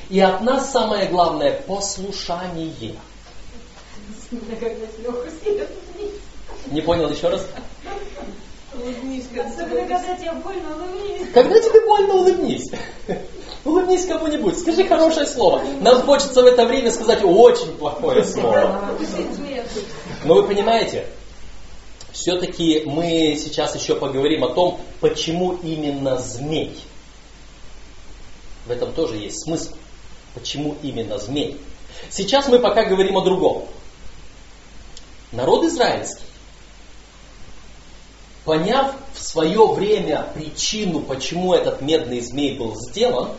[0.09, 2.97] И от нас самое главное послушание.
[6.71, 7.47] Не понял еще раз?
[8.73, 11.29] Когда тебе больно, улыбнись.
[11.33, 12.71] Когда тебе больно, улыбнись.
[13.65, 15.63] Улыбнись кому-нибудь, скажи хорошее слово.
[15.81, 18.81] Нам хочется в это время сказать очень плохое слово.
[20.25, 21.07] Но вы понимаете,
[22.21, 26.79] все-таки мы сейчас еще поговорим о том, почему именно змей.
[28.67, 29.75] В этом тоже есть смысл.
[30.35, 31.59] Почему именно змей?
[32.11, 33.67] Сейчас мы пока говорим о другом.
[35.33, 36.25] Народ израильский,
[38.45, 43.31] поняв в свое время причину, почему этот медный змей был сделан,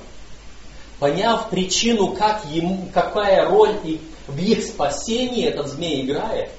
[1.00, 6.50] поняв причину, как ему, какая роль и в их спасении этот змей играет,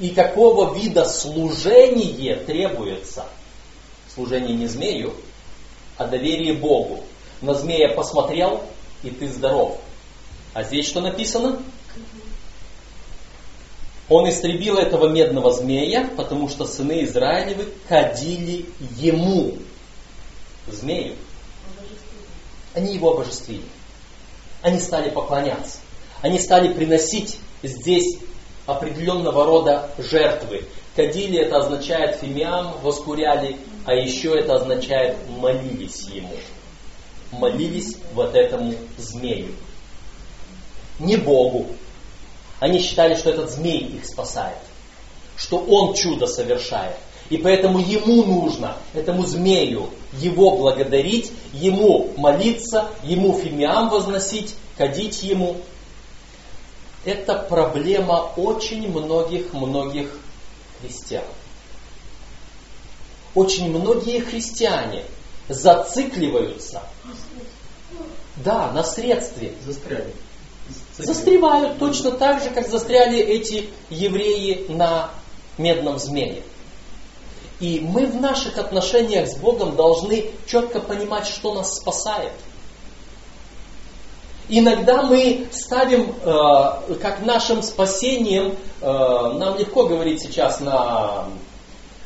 [0.00, 3.26] и какого вида служение требуется,
[4.14, 5.14] служение не змею,
[5.96, 7.04] а доверие Богу.
[7.40, 8.62] На змея посмотрел,
[9.02, 9.78] и ты здоров.
[10.54, 11.60] А здесь что написано?
[14.08, 18.66] Он истребил этого медного змея, потому что сыны Израилевы кадили
[18.98, 19.56] ему,
[20.66, 21.16] змею.
[22.74, 23.64] Они его обожествили.
[24.60, 25.78] Они стали поклоняться.
[26.20, 28.18] Они стали приносить здесь
[28.72, 30.64] определенного рода жертвы.
[30.94, 36.34] Кадили это означает фимиам, воскуряли, а еще это означает молились ему.
[37.32, 39.54] Молились вот этому змею.
[40.98, 41.66] Не Богу.
[42.60, 44.58] Они считали, что этот змей их спасает.
[45.36, 46.96] Что он чудо совершает.
[47.30, 49.88] И поэтому ему нужно, этому змею,
[50.20, 55.56] его благодарить, ему молиться, ему фимиам возносить, кадить ему.
[57.04, 60.08] Это проблема очень многих-многих
[60.80, 61.24] христиан.
[63.34, 65.04] Очень многие христиане
[65.48, 66.82] зацикливаются
[68.36, 69.54] да, на средстве.
[69.64, 70.14] Застряли.
[70.96, 75.10] Застревают точно так же, как застряли эти евреи на
[75.58, 76.42] медном змее.
[77.58, 82.32] И мы в наших отношениях с Богом должны четко понимать, что нас спасает.
[84.48, 91.28] Иногда мы ставим э, как нашим спасением, э, нам легко говорить сейчас на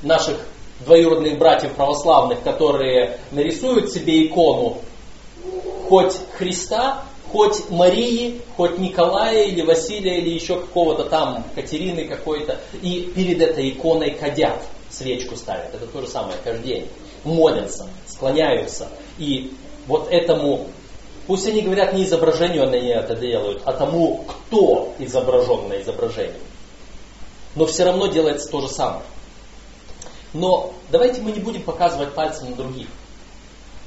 [0.02, 0.38] наших
[0.80, 4.78] двоюродных братьев православных, которые нарисуют себе икону
[5.88, 13.12] хоть Христа, хоть Марии, хоть Николая или Василия или еще какого-то там, Катерины какой-то, и
[13.14, 15.74] перед этой иконой кадят, свечку ставят.
[15.74, 16.88] Это то же самое, каждый день.
[17.24, 18.88] Молятся, склоняются.
[19.18, 19.52] И
[19.86, 20.66] вот этому,
[21.26, 26.40] пусть они говорят не изображению, они это делают, а тому, кто изображен на изображении.
[27.54, 29.02] Но все равно делается то же самое.
[30.32, 32.88] Но давайте мы не будем показывать пальцем на других.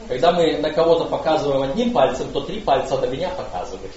[0.08, 3.92] Когда мы на кого-то показываем одним пальцем, то три пальца на меня показывают.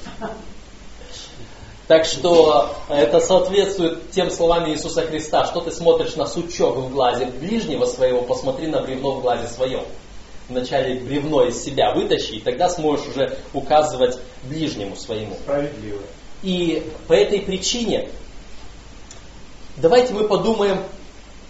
[1.89, 7.27] Так что это соответствует тем словам Иисуса Христа, что ты смотришь на сучок в глазе
[7.27, 9.85] ближнего своего, посмотри на бревно в глазе своем.
[10.53, 15.35] Вначале бревно из себя вытащи, и тогда сможешь уже указывать ближнему своему.
[15.37, 16.03] Справедливо.
[16.43, 18.11] И по этой причине
[19.79, 20.83] давайте мы подумаем,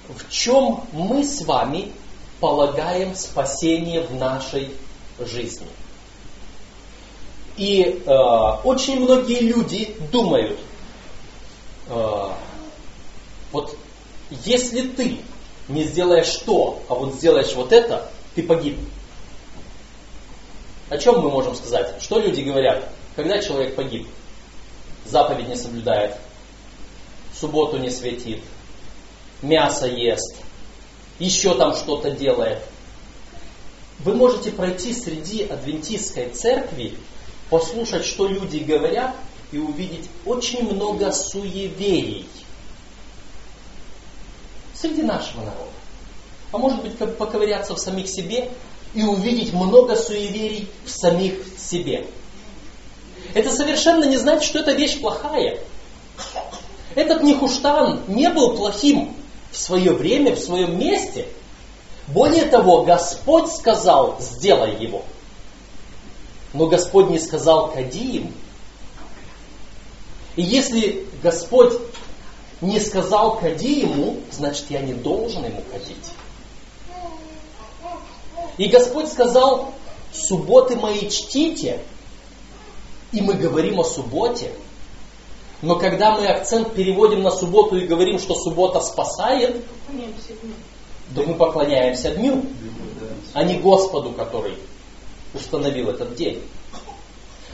[0.09, 1.91] в чем мы с вами
[2.39, 4.71] полагаем спасение в нашей
[5.19, 5.67] жизни.
[7.57, 8.11] И э,
[8.65, 10.59] очень многие люди думают,
[11.89, 12.29] э,
[13.51, 13.77] вот
[14.45, 15.19] если ты
[15.69, 18.79] не сделаешь то, а вот сделаешь вот это, ты погиб.
[20.93, 22.03] О чем мы можем сказать?
[22.03, 24.07] Что люди говорят, когда человек погиб?
[25.07, 26.19] Заповедь не соблюдает,
[27.35, 28.43] субботу не светит,
[29.41, 30.37] мясо ест,
[31.19, 32.59] еще там что-то делает.
[34.01, 36.99] Вы можете пройти среди адвентистской церкви,
[37.49, 39.17] послушать, что люди говорят,
[39.51, 42.29] и увидеть очень много суеверий
[44.75, 45.71] среди нашего народа.
[46.53, 48.51] А может быть, поковыряться в самих себе
[48.95, 52.07] и увидеть много суеверий в самих себе.
[53.35, 55.59] Это совершенно не значит, что эта вещь плохая.
[56.95, 59.15] Этот Нихуштан не был плохим
[59.51, 61.27] в свое время, в своем месте.
[62.09, 65.03] Более того, Господь сказал, сделай его.
[66.53, 68.35] Но Господь не сказал, кади им.
[70.37, 71.75] И если Господь
[72.61, 76.13] не сказал кади ему, значит я не должен ему кадить.
[78.59, 79.73] И Господь сказал,
[80.13, 81.81] субботы мои чтите,
[83.13, 84.53] и мы говорим о субботе,
[85.63, 89.65] но когда мы акцент переводим на субботу и говорим, что суббота спасает,
[91.15, 92.45] то мы поклоняемся дню,
[93.33, 94.57] а не Господу, который
[95.35, 96.43] установил этот день.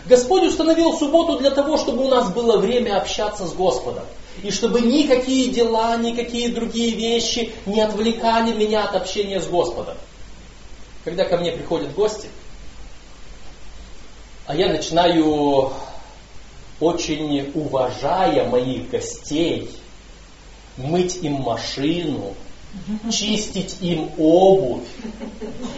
[0.06, 4.04] Господь установил субботу для того, чтобы у нас было время общаться с Господом.
[4.42, 9.96] И чтобы никакие дела, никакие другие вещи не отвлекали меня от общения с Господом.
[11.04, 12.28] Когда ко мне приходят гости,
[14.46, 15.72] а я начинаю
[16.80, 19.70] очень уважая моих гостей,
[20.76, 22.34] мыть им машину,
[23.12, 24.88] чистить им обувь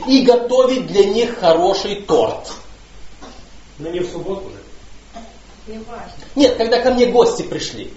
[0.07, 2.53] и готовить для них хороший торт.
[3.79, 4.63] Но не в субботу же.
[6.35, 7.93] Нет, когда ко мне гости пришли.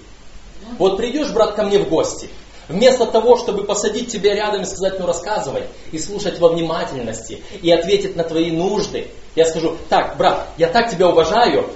[0.78, 2.30] Вот придешь, брат, ко мне в гости.
[2.68, 7.72] Вместо того, чтобы посадить тебя рядом и сказать, ну рассказывай, и слушать во внимательности, и
[7.72, 11.70] ответить на твои нужды, я скажу, так, брат, я так тебя уважаю,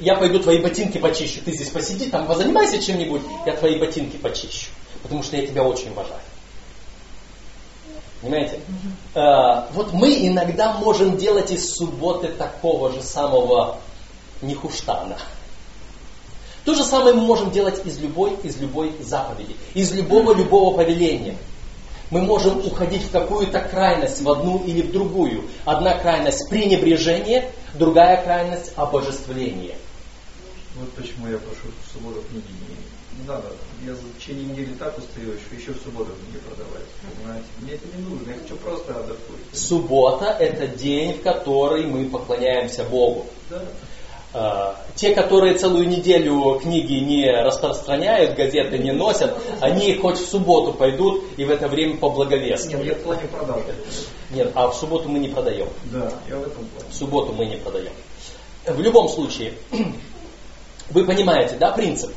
[0.00, 1.40] я пойду твои ботинки почищу.
[1.44, 4.68] Ты здесь посиди, там позанимайся чем-нибудь, я твои ботинки почищу.
[5.02, 6.20] Потому что я тебя очень уважаю.
[8.22, 8.58] Понимаете?
[9.14, 9.66] Mm-hmm.
[9.72, 13.76] вот мы иногда можем делать из субботы такого же самого
[14.40, 15.18] нихуштана.
[16.64, 21.36] То же самое мы можем делать из любой, из любой заповеди, из любого, любого повеления.
[22.10, 25.44] Мы можем уходить в какую-то крайность, в одну или в другую.
[25.64, 29.76] Одна крайность пренебрежение, другая крайность обожествление.
[30.76, 33.46] Вот почему я прошу в субботу книги не, не надо.
[33.86, 36.82] Я в течение недели так устаю, что еще в субботу книги продавать.
[37.16, 37.46] Понимаете?
[37.60, 39.40] Мне это не нужно, я хочу просто отдохнуть.
[39.52, 43.26] Суббота– это день, в который мы поклоняемся Богу.
[43.50, 43.62] Да.
[44.36, 50.72] А, те, которые целую неделю книги не распространяют, газеты не носят, они хоть в субботу
[50.72, 52.80] пойдут и в это время поблаговестят.
[52.80, 53.74] Нет, я в плане продажи.
[54.32, 55.68] Нет, а в субботу мы не продаем.
[55.84, 56.90] Да, я в этом плане.
[56.90, 57.92] В субботу мы не продаем.
[58.66, 59.54] В любом случае,
[60.90, 62.10] вы понимаете, да, принцип?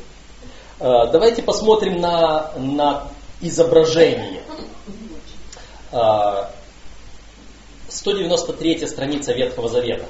[0.80, 3.09] А, давайте посмотрим на, на
[3.41, 4.41] изображение.
[7.89, 10.05] 193 а, страница Ветхого Завета.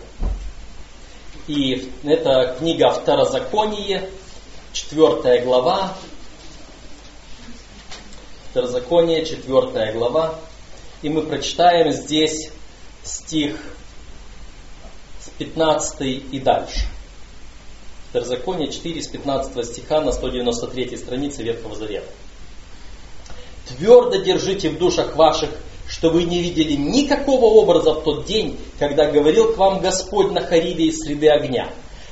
[1.47, 4.09] И это книга Второзаконие,
[4.73, 5.95] 4 глава.
[8.51, 10.35] Второзаконие, 4 глава.
[11.01, 12.51] И мы прочитаем здесь
[13.03, 13.55] стих
[15.21, 16.85] с 15 и дальше.
[18.09, 22.11] Второзаконие 4 с 15 стиха на 193 странице Ветхого Завета.
[23.67, 25.51] Твердо держите в душах ваших
[25.87, 30.41] что вы не видели никакого образа в тот день, когда говорил к вам Господь на
[30.41, 31.69] Харибе из среды огня,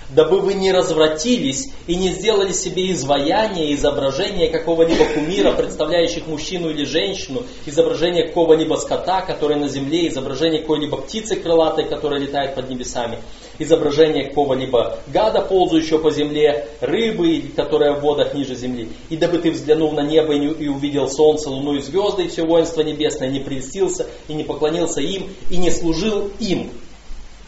[0.09, 6.85] дабы вы не развратились и не сделали себе изваяние, изображение какого-либо кумира, представляющих мужчину или
[6.85, 13.17] женщину, изображение какого-либо скота, который на земле, изображение какой-либо птицы крылатой, которая летает под небесами,
[13.59, 18.89] изображение какого-либо гада, ползающего по земле, рыбы, которая в водах ниже земли.
[19.09, 22.81] И дабы ты взглянул на небо и увидел солнце, луну и звезды, и все воинство
[22.81, 26.71] небесное, не прельстился и не поклонился им, и не служил им,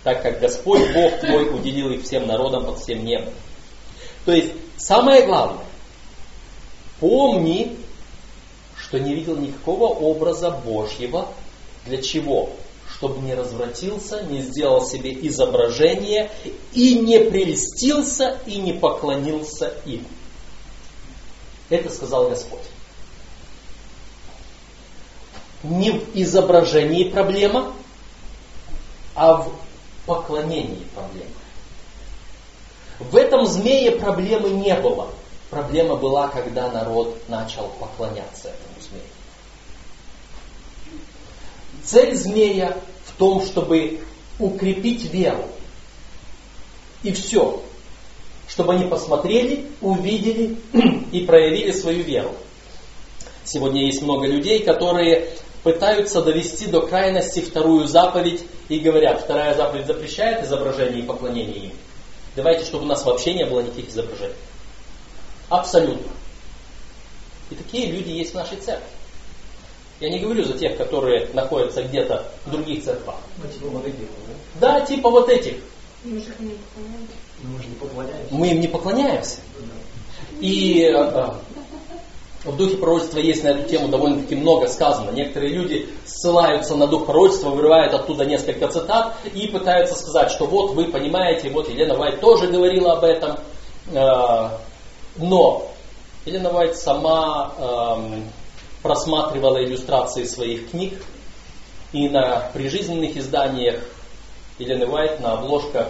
[0.07, 3.33] так как Господь Бог твой уделил их всем народам под всем небом.
[4.23, 5.65] То есть, самое главное,
[7.01, 7.75] помни,
[8.77, 11.27] что не видел никакого образа Божьего.
[11.85, 12.51] Для чего?
[12.89, 16.31] чтобы не развратился, не сделал себе изображение
[16.73, 20.07] и не прельстился и не поклонился им.
[21.69, 22.63] Это сказал Господь.
[25.63, 27.73] Не в изображении проблема,
[29.13, 29.51] а в
[30.07, 31.29] поклонении проблема.
[32.99, 35.09] В этом змее проблемы не было.
[35.51, 39.03] Проблема была, когда народ начал поклоняться этому змею.
[41.83, 44.01] Цель змея в том, чтобы
[44.39, 45.45] укрепить веру.
[47.03, 47.61] И все.
[48.47, 50.57] Чтобы они посмотрели, увидели
[51.11, 52.33] и проявили свою веру.
[53.43, 59.87] Сегодня есть много людей, которые пытаются довести до крайности вторую заповедь и говорят, вторая заповедь
[59.87, 61.71] запрещает изображение и поклонение им.
[62.35, 64.35] Давайте, чтобы у нас вообще не было никаких изображений.
[65.49, 66.11] Абсолютно.
[67.49, 68.87] И такие люди есть в нашей церкви.
[69.99, 73.15] Я не говорю за тех, которые находятся где-то в других церквах.
[73.37, 73.99] Ну, типа вот этих,
[74.59, 74.79] да?
[74.79, 75.55] Да, типа вот этих.
[76.03, 78.27] Мы же не поклоняемся.
[78.31, 79.39] Мы им не поклоняемся.
[80.39, 81.33] И э,
[82.47, 85.11] в духе пророчества есть на эту тему довольно-таки много сказано.
[85.11, 90.71] Некоторые люди ссылаются на дух пророчества, вырывают оттуда несколько цитат и пытаются сказать, что вот
[90.71, 93.37] вы понимаете, вот Елена Вайт тоже говорила об этом.
[93.91, 94.49] Э,
[95.17, 95.67] но
[96.25, 98.23] Елена Вайт сама эм,
[98.81, 101.01] просматривала иллюстрации своих книг,
[101.93, 103.81] и на прижизненных изданиях
[104.59, 105.87] Елены Вайт на обложках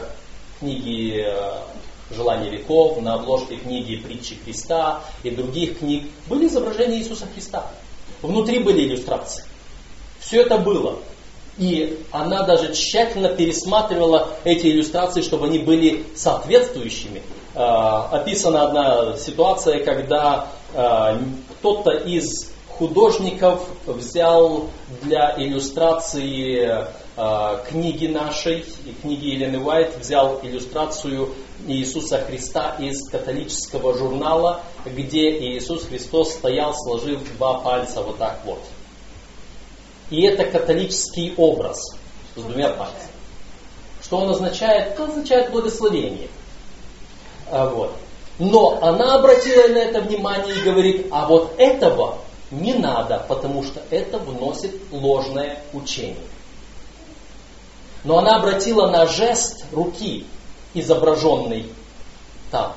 [0.60, 1.52] книги э,
[2.10, 7.68] «Желание веков», на обложке книги «Притчи Христа» и других книг были изображения Иисуса Христа.
[8.22, 9.44] Внутри были иллюстрации.
[10.20, 11.00] Все это было.
[11.58, 17.24] И она даже тщательно пересматривала эти иллюстрации, чтобы они были соответствующими.
[17.56, 17.60] Э,
[18.12, 21.18] описана одна ситуация, когда э,
[21.60, 24.68] кто-то из художников взял
[25.02, 26.86] для иллюстрации
[27.18, 28.64] книги нашей,
[29.02, 31.34] книги Елены Уайт, взял иллюстрацию
[31.66, 38.60] Иисуса Христа из католического журнала, где Иисус Христос стоял, сложив два пальца вот так вот.
[40.12, 41.80] И это католический образ
[42.36, 43.12] с двумя пальцами.
[44.04, 44.94] Что он означает?
[44.94, 46.30] Это означает благословение.
[47.50, 47.94] А, вот.
[48.38, 52.20] Но она обратила на это внимание и говорит, а вот этого
[52.52, 56.16] не надо, потому что это вносит ложное учение.
[58.08, 60.26] Но она обратила на жест руки,
[60.74, 61.66] изображенный
[62.52, 62.74] там,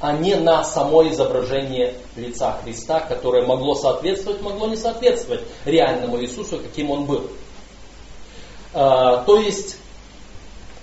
[0.00, 6.58] а не на само изображение лица Христа, которое могло соответствовать, могло не соответствовать реальному Иисусу,
[6.58, 7.30] каким он был.
[8.74, 9.76] А, то есть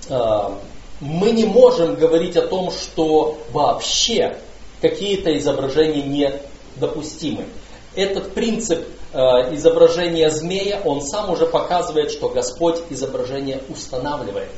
[0.09, 0.57] а,
[1.01, 4.38] мы не можем говорить о том, что вообще
[4.80, 6.39] какие-то изображения
[6.78, 7.47] недопустимы
[7.95, 14.49] этот принцип изображение змея, он сам уже показывает, что Господь изображение устанавливает.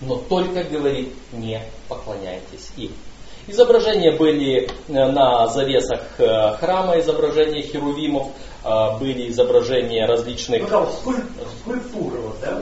[0.00, 2.92] Но только говорит, не поклоняйтесь им.
[3.48, 8.28] Изображения были э, на завесах э, храма, изображения херувимов,
[8.64, 10.62] э, были изображения различных...
[10.62, 11.24] Ну, там скульп,
[11.60, 12.60] скульптуры, вот, да?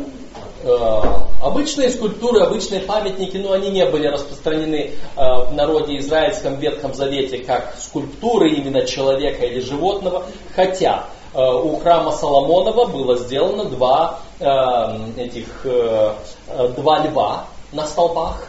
[1.42, 7.74] Обычные скульптуры, обычные памятники, но они не были распространены в народе израильском Ветхом Завете как
[7.78, 10.24] скульптуры именно человека или животного,
[10.56, 11.04] хотя
[11.34, 15.66] у храма Соломонова было сделано два этих
[16.76, 18.48] два льва на столбах,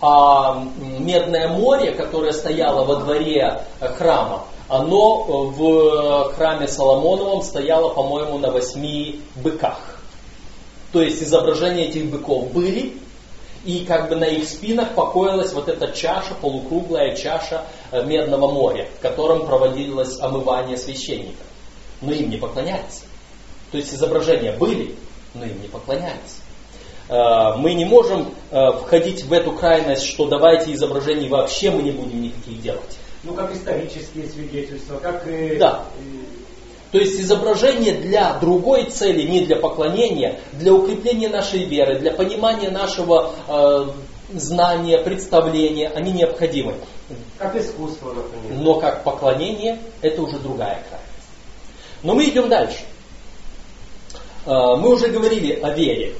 [0.00, 7.88] а Медное море, которое стояло во дворе э, храма, оно э, в храме Соломоновом стояло,
[7.90, 9.97] по-моему, на восьми быках.
[10.92, 12.94] То есть изображения этих быков были,
[13.64, 18.88] и как бы на их спинах покоилась вот эта чаша, полукруглая чаша э, Медного моря,
[18.96, 21.42] в котором проводилось омывание священника.
[22.00, 23.02] Но им не поклонялись.
[23.72, 24.94] То есть изображения были,
[25.34, 26.40] но им не поклонялись.
[27.08, 31.90] Э, мы не можем э, входить в эту крайность, что давайте изображений вообще мы не
[31.90, 32.98] будем никаких делать.
[33.24, 35.26] Ну, как исторические свидетельства, как...
[35.26, 35.84] и Да.
[36.90, 42.70] То есть изображения для другой цели, не для поклонения, для укрепления нашей веры, для понимания
[42.70, 43.88] нашего э,
[44.32, 46.74] знания, представления, они необходимы.
[47.36, 48.58] Как искусство, например.
[48.62, 51.08] Но как поклонение, это уже другая крайность.
[52.02, 52.80] Но мы идем дальше.
[54.46, 56.14] Э, мы уже говорили о вере.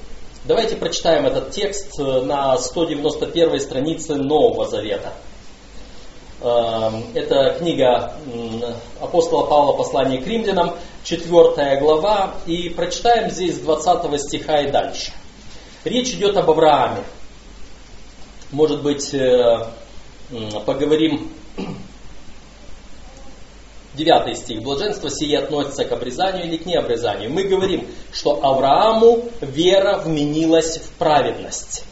[0.44, 5.14] Давайте прочитаем этот текст э, на 191 странице Нового Завета.
[6.40, 8.12] Эм, это книга
[9.00, 15.12] апостола Павла «Послание к римлянам», 4 глава, и прочитаем здесь с 20 стиха и дальше.
[15.84, 17.02] Речь идет об Аврааме.
[18.52, 19.66] Может быть, э,
[20.64, 21.30] поговорим
[23.94, 24.62] Девятый стих.
[24.62, 27.32] Блаженство сие относится к обрезанию или к необрезанию.
[27.32, 31.84] Мы говорим, что Аврааму вера вменилась в праведность.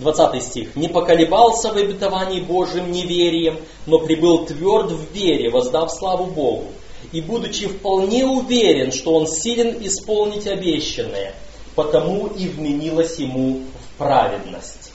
[0.00, 0.76] 20 стих.
[0.76, 6.66] «Не поколебался в обетовании Божьим неверием, но прибыл тверд в вере, воздав славу Богу,
[7.12, 11.34] и будучи вполне уверен, что он силен исполнить обещанное,
[11.74, 14.92] потому и вменилась ему в праведность».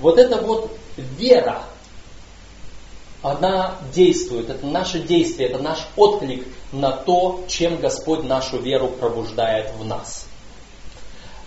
[0.00, 1.64] Вот это вот вера,
[3.22, 9.72] она действует, это наше действие, это наш отклик на то, чем Господь нашу веру пробуждает
[9.76, 10.27] в нас.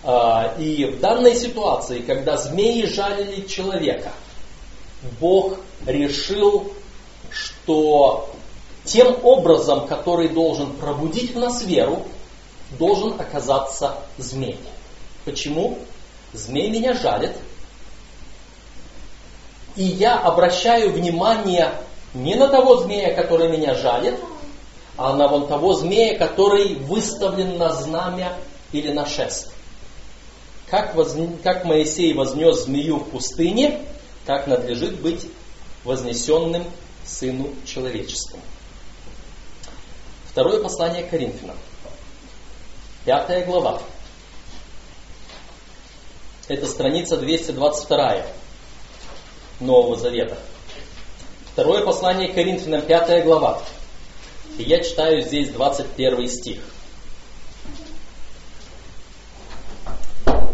[0.04, 4.12] А, и в данной ситуации, когда змеи жалили человека,
[5.20, 6.72] Бог решил,
[7.30, 8.30] что
[8.84, 12.04] тем образом, который должен пробудить в нас веру,
[12.80, 14.60] должен оказаться змей.
[15.26, 15.78] Почему?
[16.34, 17.34] Змей меня жалит,
[19.76, 21.74] и я обращаю внимание
[22.14, 24.16] не на того змея, который меня жалит,
[24.98, 28.34] а на вон того змея, который выставлен на знамя
[28.72, 29.52] или на шест.
[30.72, 31.16] Как, воз...
[31.44, 33.82] как Моисей вознес змею в пустыне,
[34.26, 35.28] так надлежит быть
[35.84, 36.64] вознесенным
[37.06, 38.42] Сыну Человеческому.
[40.32, 41.58] Второе послание Коринфянам.
[43.04, 43.82] Пятая глава.
[46.48, 48.26] Это страница 222.
[49.60, 50.38] Нового Завета.
[51.52, 53.62] Второе послание Коринфянам, 5 глава.
[54.58, 56.62] И я читаю здесь 21 стих.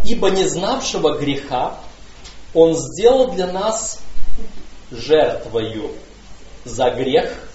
[0.07, 1.77] Ибо не знавшего греха
[2.53, 3.99] Он сделал для нас
[4.89, 5.91] жертвою
[6.63, 7.49] за грех,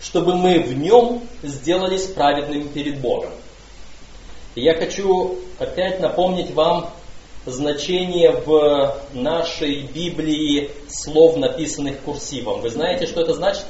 [0.00, 3.32] чтобы мы в нем сделались праведными перед Богом.
[4.54, 6.90] И я хочу опять напомнить вам
[7.46, 12.60] значение в нашей Библии слов, написанных курсивом.
[12.60, 13.64] Вы знаете, что это значит?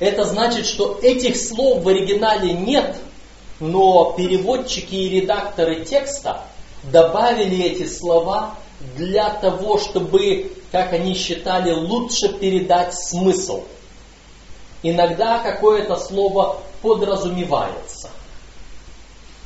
[0.00, 2.96] Это значит, что этих слов в оригинале нет,
[3.60, 6.42] но переводчики и редакторы текста
[6.84, 8.54] добавили эти слова
[8.96, 13.64] для того, чтобы, как они считали, лучше передать смысл.
[14.82, 18.10] Иногда какое-то слово подразумевается.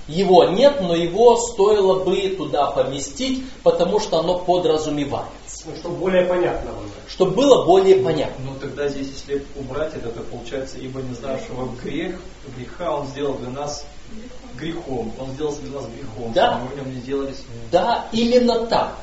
[0.08, 5.64] Его нет, но его стоило бы туда поместить, потому что оно подразумевается.
[5.64, 6.82] Ну, чтобы более понятно было.
[7.08, 8.44] Чтобы было более понятно.
[8.44, 12.20] Ну тогда здесь, если убрать это, то получается, ибо не знавшего грех,
[12.56, 13.86] греха он сделал для нас
[14.56, 15.12] грехом.
[15.18, 16.32] Он сделал для нас грехом.
[16.32, 16.58] Да.
[16.58, 17.42] Мы в нем не сделались.
[17.70, 18.96] Да, именно так.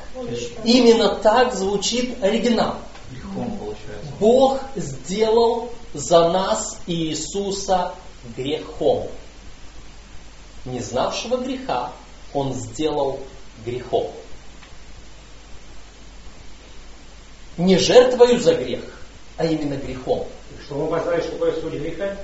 [0.64, 2.76] Именно так звучит оригинал.
[3.10, 4.12] Грехом получается.
[4.18, 7.92] Бог сделал за нас Иисуса
[8.36, 9.08] грехом
[10.64, 11.92] не знавшего греха,
[12.32, 13.20] он сделал
[13.64, 14.10] грехом.
[17.56, 18.84] Не жертвою за грех,
[19.36, 20.26] а именно грехом.
[20.64, 22.16] Чтобы мы познали, что такое суть греха?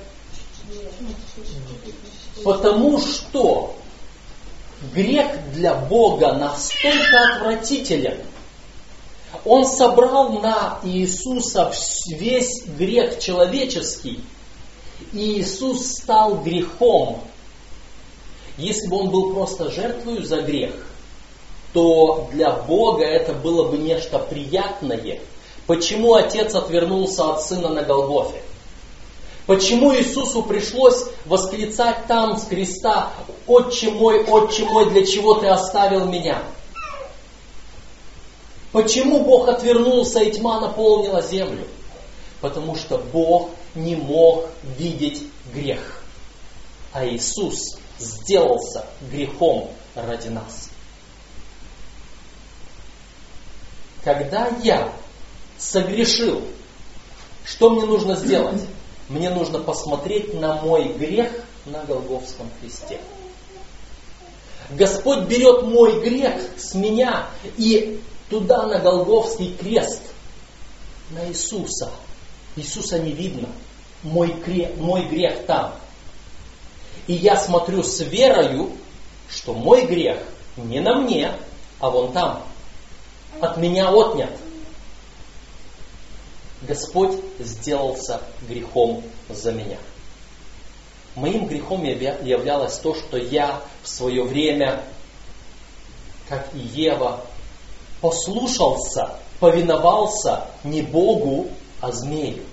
[2.43, 3.75] Потому что
[4.93, 8.17] грех для Бога настолько отвратителен.
[9.45, 11.71] Он собрал на Иисуса
[12.07, 14.21] весь грех человеческий,
[15.13, 17.21] и Иисус стал грехом.
[18.57, 20.73] Если бы он был просто жертвою за грех,
[21.73, 25.19] то для Бога это было бы нечто приятное.
[25.67, 28.41] Почему Отец отвернулся от Сына на Голгофе?
[29.47, 33.13] Почему Иисусу пришлось восклицать там с креста,
[33.47, 36.43] «Отче мой, Отче мой, для чего ты оставил меня?»
[38.73, 41.65] Почему Бог отвернулся и тьма наполнила землю?
[42.41, 45.23] Потому что Бог не мог видеть
[45.53, 46.03] грех.
[46.91, 50.69] А Иисус сделался грехом ради нас.
[54.03, 54.91] Когда я
[55.57, 56.41] согрешил,
[57.45, 58.61] что мне нужно сделать?
[59.09, 61.31] Мне нужно посмотреть на мой грех
[61.65, 62.99] на Голговском кресте.
[64.71, 67.27] Господь берет мой грех с меня
[67.57, 70.01] и туда на Голговский крест,
[71.11, 71.89] на Иисуса.
[72.57, 73.47] Иисуса не видно.
[74.03, 75.73] Мой грех, мой грех там.
[77.07, 78.71] И я смотрю с верою,
[79.29, 80.19] что мой грех
[80.57, 81.31] не на мне,
[81.79, 82.43] а вон там.
[83.39, 84.31] От меня отнят.
[86.61, 89.77] Господь сделался грехом за меня.
[91.15, 94.83] Моим грехом являлось то, что я в свое время,
[96.29, 97.21] как и Ева,
[98.01, 101.47] послушался, повиновался не Богу,
[101.81, 102.43] а змею.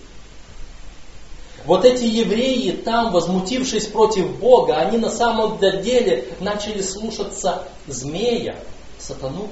[1.65, 8.57] Вот эти евреи там, возмутившись против Бога, они на самом деле начали слушаться змея,
[8.99, 9.49] сатану.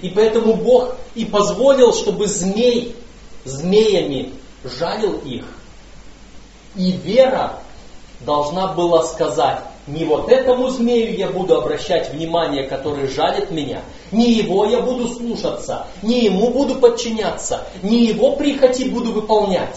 [0.00, 2.96] И поэтому Бог и позволил, чтобы змей
[3.44, 4.32] змеями
[4.64, 5.44] жалил их.
[6.76, 7.60] И вера
[8.20, 14.32] должна была сказать, не вот этому змею я буду обращать внимание, который жалит меня, не
[14.32, 19.76] его я буду слушаться, не ему буду подчиняться, не его прихоти буду выполнять,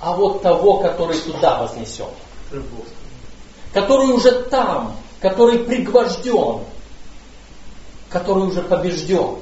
[0.00, 2.08] а вот того, который туда вознесен.
[3.72, 6.60] Который уже там, который пригвожден,
[8.10, 9.36] который уже побежден,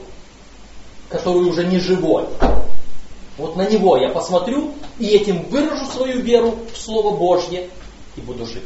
[1.09, 2.27] который уже не живой.
[3.41, 7.71] Вот на него я посмотрю и этим выражу свою веру в Слово Божье
[8.15, 8.65] и буду жить.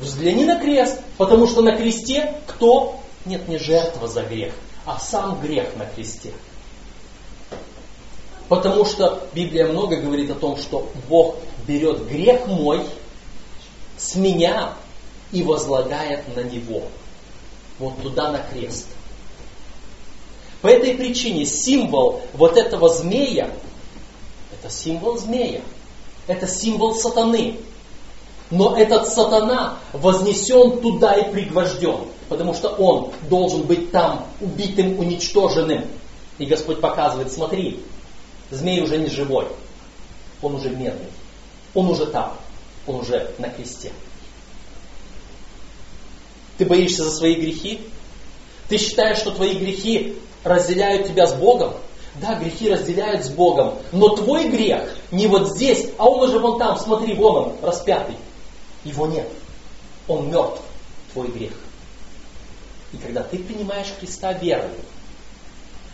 [0.00, 2.98] Взгляни на крест, потому что на кресте кто?
[3.26, 4.54] Нет, не жертва за грех,
[4.84, 6.32] а сам грех на кресте.
[8.48, 12.84] Потому что Библия много говорит о том, что Бог берет грех мой
[13.96, 14.72] с меня
[15.30, 16.82] и возлагает на него.
[17.78, 18.88] Вот туда на крест.
[20.62, 23.50] По этой причине символ вот этого змея,
[24.52, 25.62] это символ змея,
[26.26, 27.56] это символ сатаны.
[28.50, 35.84] Но этот сатана вознесен туда и пригвожден, потому что он должен быть там убитым, уничтоженным.
[36.38, 37.80] И Господь показывает, смотри,
[38.50, 39.46] змей уже не живой,
[40.42, 41.10] он уже медный,
[41.74, 42.36] он уже там,
[42.86, 43.92] он уже на кресте.
[46.58, 47.80] Ты боишься за свои грехи?
[48.68, 51.74] Ты считаешь, что твои грехи разделяют тебя с Богом?
[52.16, 56.58] Да, грехи разделяют с Богом, но твой грех не вот здесь, а он уже вон
[56.58, 58.16] там, смотри, вон он, распятый.
[58.84, 59.28] Его нет.
[60.08, 60.60] Он мертв,
[61.12, 61.52] твой грех.
[62.92, 64.70] И когда ты принимаешь Христа верою,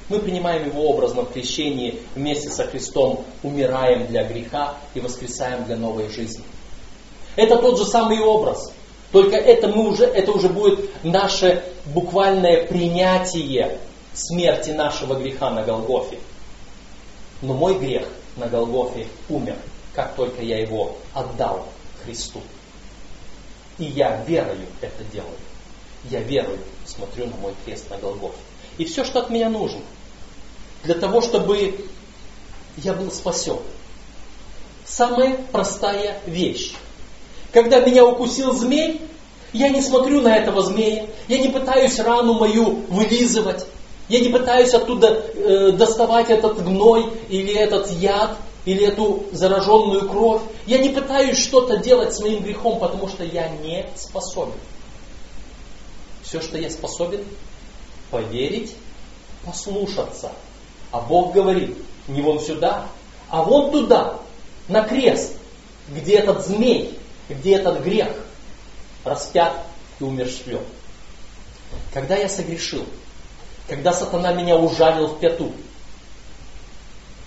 [0.09, 5.76] мы принимаем Его образно в крещении, вместе со Христом умираем для греха и воскресаем для
[5.76, 6.44] новой жизни.
[7.34, 8.72] Это тот же самый образ.
[9.12, 13.78] Только это, мы уже, это уже будет наше буквальное принятие
[14.17, 16.19] смерти нашего греха на Голгофе.
[17.43, 19.57] Но мой грех на Голгофе умер,
[19.95, 21.67] как только я его отдал
[22.03, 22.41] Христу.
[23.79, 25.37] И я верою это делаю.
[26.11, 28.39] Я верою смотрю на мой крест на Голгофе.
[28.79, 29.81] И все, что от меня нужно,
[30.85, 31.87] для того, чтобы
[32.79, 33.59] я был спасен.
[34.85, 36.73] Самая простая вещь.
[37.53, 39.01] Когда меня укусил змей,
[39.53, 43.67] я не смотрю на этого змея, я не пытаюсь рану мою вылизывать,
[44.09, 50.42] я не пытаюсь оттуда э, доставать этот гной или этот яд, или эту зараженную кровь.
[50.66, 54.59] Я не пытаюсь что-то делать с моим грехом, потому что я не способен.
[56.22, 57.24] Все, что я способен,
[58.11, 58.74] поверить,
[59.44, 60.32] послушаться.
[60.90, 61.76] А Бог говорит,
[62.09, 62.86] не вон сюда,
[63.28, 64.18] а вон туда,
[64.68, 65.34] на крест,
[65.88, 66.98] где этот змей,
[67.28, 68.09] где этот грех
[69.04, 69.62] распят
[70.00, 70.62] и умерщвлен.
[71.94, 72.84] Когда я согрешил,
[73.69, 75.53] когда сатана меня ужалил в пяту,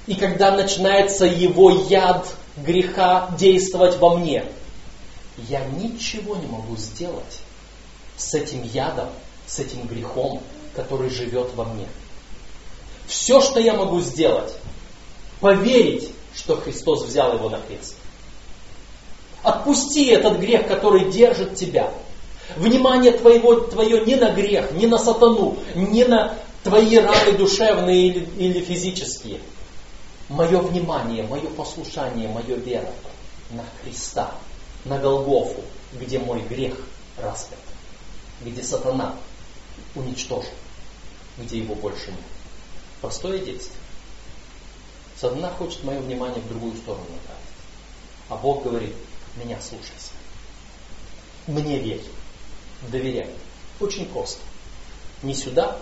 [0.08, 2.28] И когда начинается его яд
[2.58, 4.44] греха действовать во мне,
[5.48, 7.42] я ничего не могу сделать
[8.18, 9.10] с этим ядом,
[9.46, 10.42] с этим грехом,
[10.76, 11.88] который живет во мне.
[13.06, 14.54] Все, что я могу сделать,
[15.40, 17.96] поверить, что Христос взял его на крест.
[19.44, 21.94] Отпусти этот грех, который держит тебя.
[22.56, 28.30] Внимание твоего, твое не на грех, не на сатану, не на твои раны душевные или,
[28.38, 29.40] или физические.
[30.30, 32.90] Мое внимание, мое послушание, мое вера
[33.52, 34.32] на Христа,
[34.86, 35.62] на Голгофу,
[35.94, 36.76] где мой грех
[37.18, 37.60] распят,
[38.42, 39.16] где сатана
[39.96, 40.54] уничтожен,
[41.38, 42.20] где его больше нет.
[43.02, 43.78] Простое действие.
[45.20, 47.50] Сатана хочет мое внимание в другую сторону направить.
[48.30, 48.94] А Бог говорит,
[49.36, 50.12] меня слушайся.
[51.48, 52.04] Мне верь.
[52.88, 53.30] Доверяй.
[53.80, 54.40] Очень просто.
[55.22, 55.78] Не сюда,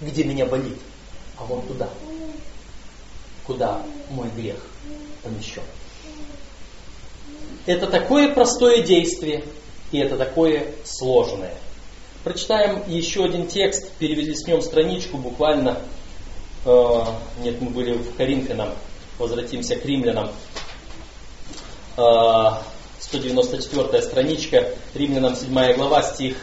[0.00, 0.78] где меня болит,
[1.38, 1.88] а вон туда,
[3.46, 4.56] куда мой грех
[5.22, 5.62] помещен.
[7.66, 9.44] Это такое простое действие,
[9.90, 11.54] и это такое сложное.
[12.24, 15.78] Прочитаем еще один текст, перевели с нем страничку буквально.
[16.64, 17.04] Э,
[17.40, 18.70] нет, мы были в Коринфянам,
[19.18, 20.30] возвратимся к римлянам.
[21.96, 22.50] Э,
[23.04, 26.36] 194 страничка, Римлянам 7 глава, стих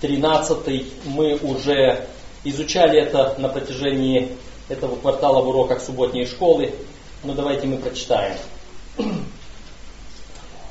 [0.00, 0.84] 13.
[1.04, 2.04] Мы уже
[2.42, 4.36] изучали это на протяжении
[4.68, 6.74] этого квартала в уроках субботней школы,
[7.22, 8.36] но давайте мы прочитаем.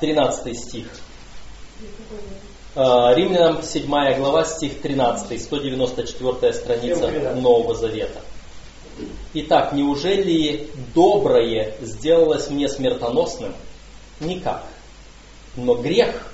[0.01, 0.87] 13 стих.
[2.75, 8.19] А, Римлянам 7 глава, стих 13, 194 страница Нового Завета.
[9.33, 13.55] Итак, неужели доброе сделалось мне смертоносным?
[14.19, 14.65] Никак.
[15.55, 16.31] Но грех,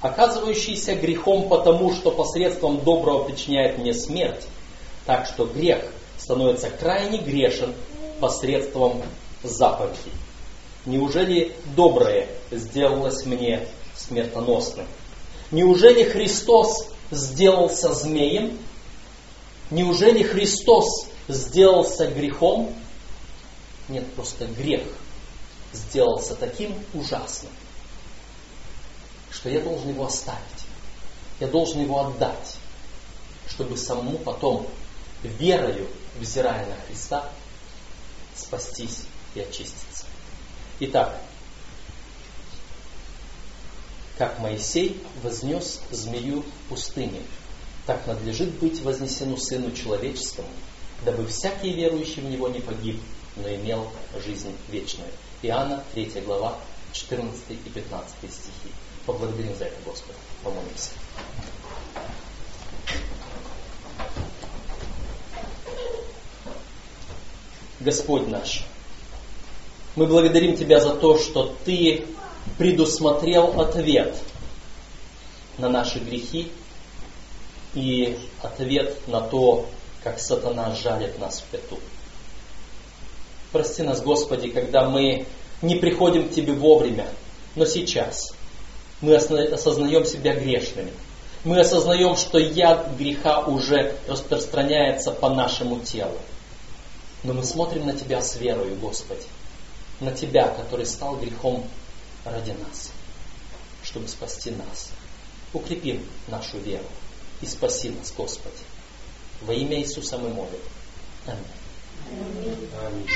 [0.00, 4.46] оказывающийся грехом потому, что посредством доброго причиняет мне смерть,
[5.06, 5.84] так что грех
[6.18, 7.74] становится крайне грешен
[8.20, 9.02] посредством
[9.42, 10.12] заповедей.
[10.84, 14.86] Неужели доброе сделалось мне смертоносным?
[15.50, 18.58] Неужели Христос сделался змеем?
[19.70, 22.74] Неужели Христос сделался грехом?
[23.88, 24.82] Нет, просто грех
[25.72, 27.52] сделался таким ужасным,
[29.38, 30.40] что я должен его оставить.
[31.38, 32.56] Я должен его отдать,
[33.48, 34.66] чтобы самому потом,
[35.22, 35.86] верою,
[36.18, 37.30] взирая на Христа,
[38.34, 39.04] спастись
[39.36, 40.06] и очиститься.
[40.80, 41.20] Итак,
[44.16, 47.22] как Моисей вознес змею пустыне,
[47.86, 50.48] так надлежит быть вознесену Сыну Человеческому,
[51.04, 53.00] дабы всякий верующий в Него не погиб,
[53.36, 53.88] но имел
[54.24, 55.10] жизнь вечную.
[55.42, 56.58] Иоанна 3 глава,
[56.92, 58.74] 14 и 15 стихи.
[59.08, 60.18] Поблагодарим за это Господа.
[60.44, 60.90] Помолимся.
[67.80, 68.66] Господь наш,
[69.96, 72.04] мы благодарим Тебя за то, что Ты
[72.58, 74.14] предусмотрел ответ
[75.56, 76.52] на наши грехи
[77.72, 79.70] и ответ на то,
[80.04, 81.78] как сатана жалит нас в пяту.
[83.52, 85.24] Прости нас, Господи, когда мы
[85.62, 87.08] не приходим к Тебе вовремя,
[87.54, 88.34] но сейчас
[89.00, 90.92] мы осознаем себя грешными.
[91.44, 96.18] Мы осознаем, что яд греха уже распространяется по нашему телу.
[97.22, 99.26] Но мы смотрим на Тебя с верою, Господи,
[100.00, 101.64] на Тебя, который стал грехом
[102.24, 102.92] ради нас,
[103.82, 104.90] чтобы спасти нас.
[105.52, 106.84] Укрепим нашу веру
[107.40, 108.54] и спаси нас, Господи.
[109.42, 110.60] Во имя Иисуса мы молим.
[111.26, 112.68] Аминь.
[112.84, 113.06] Аминь.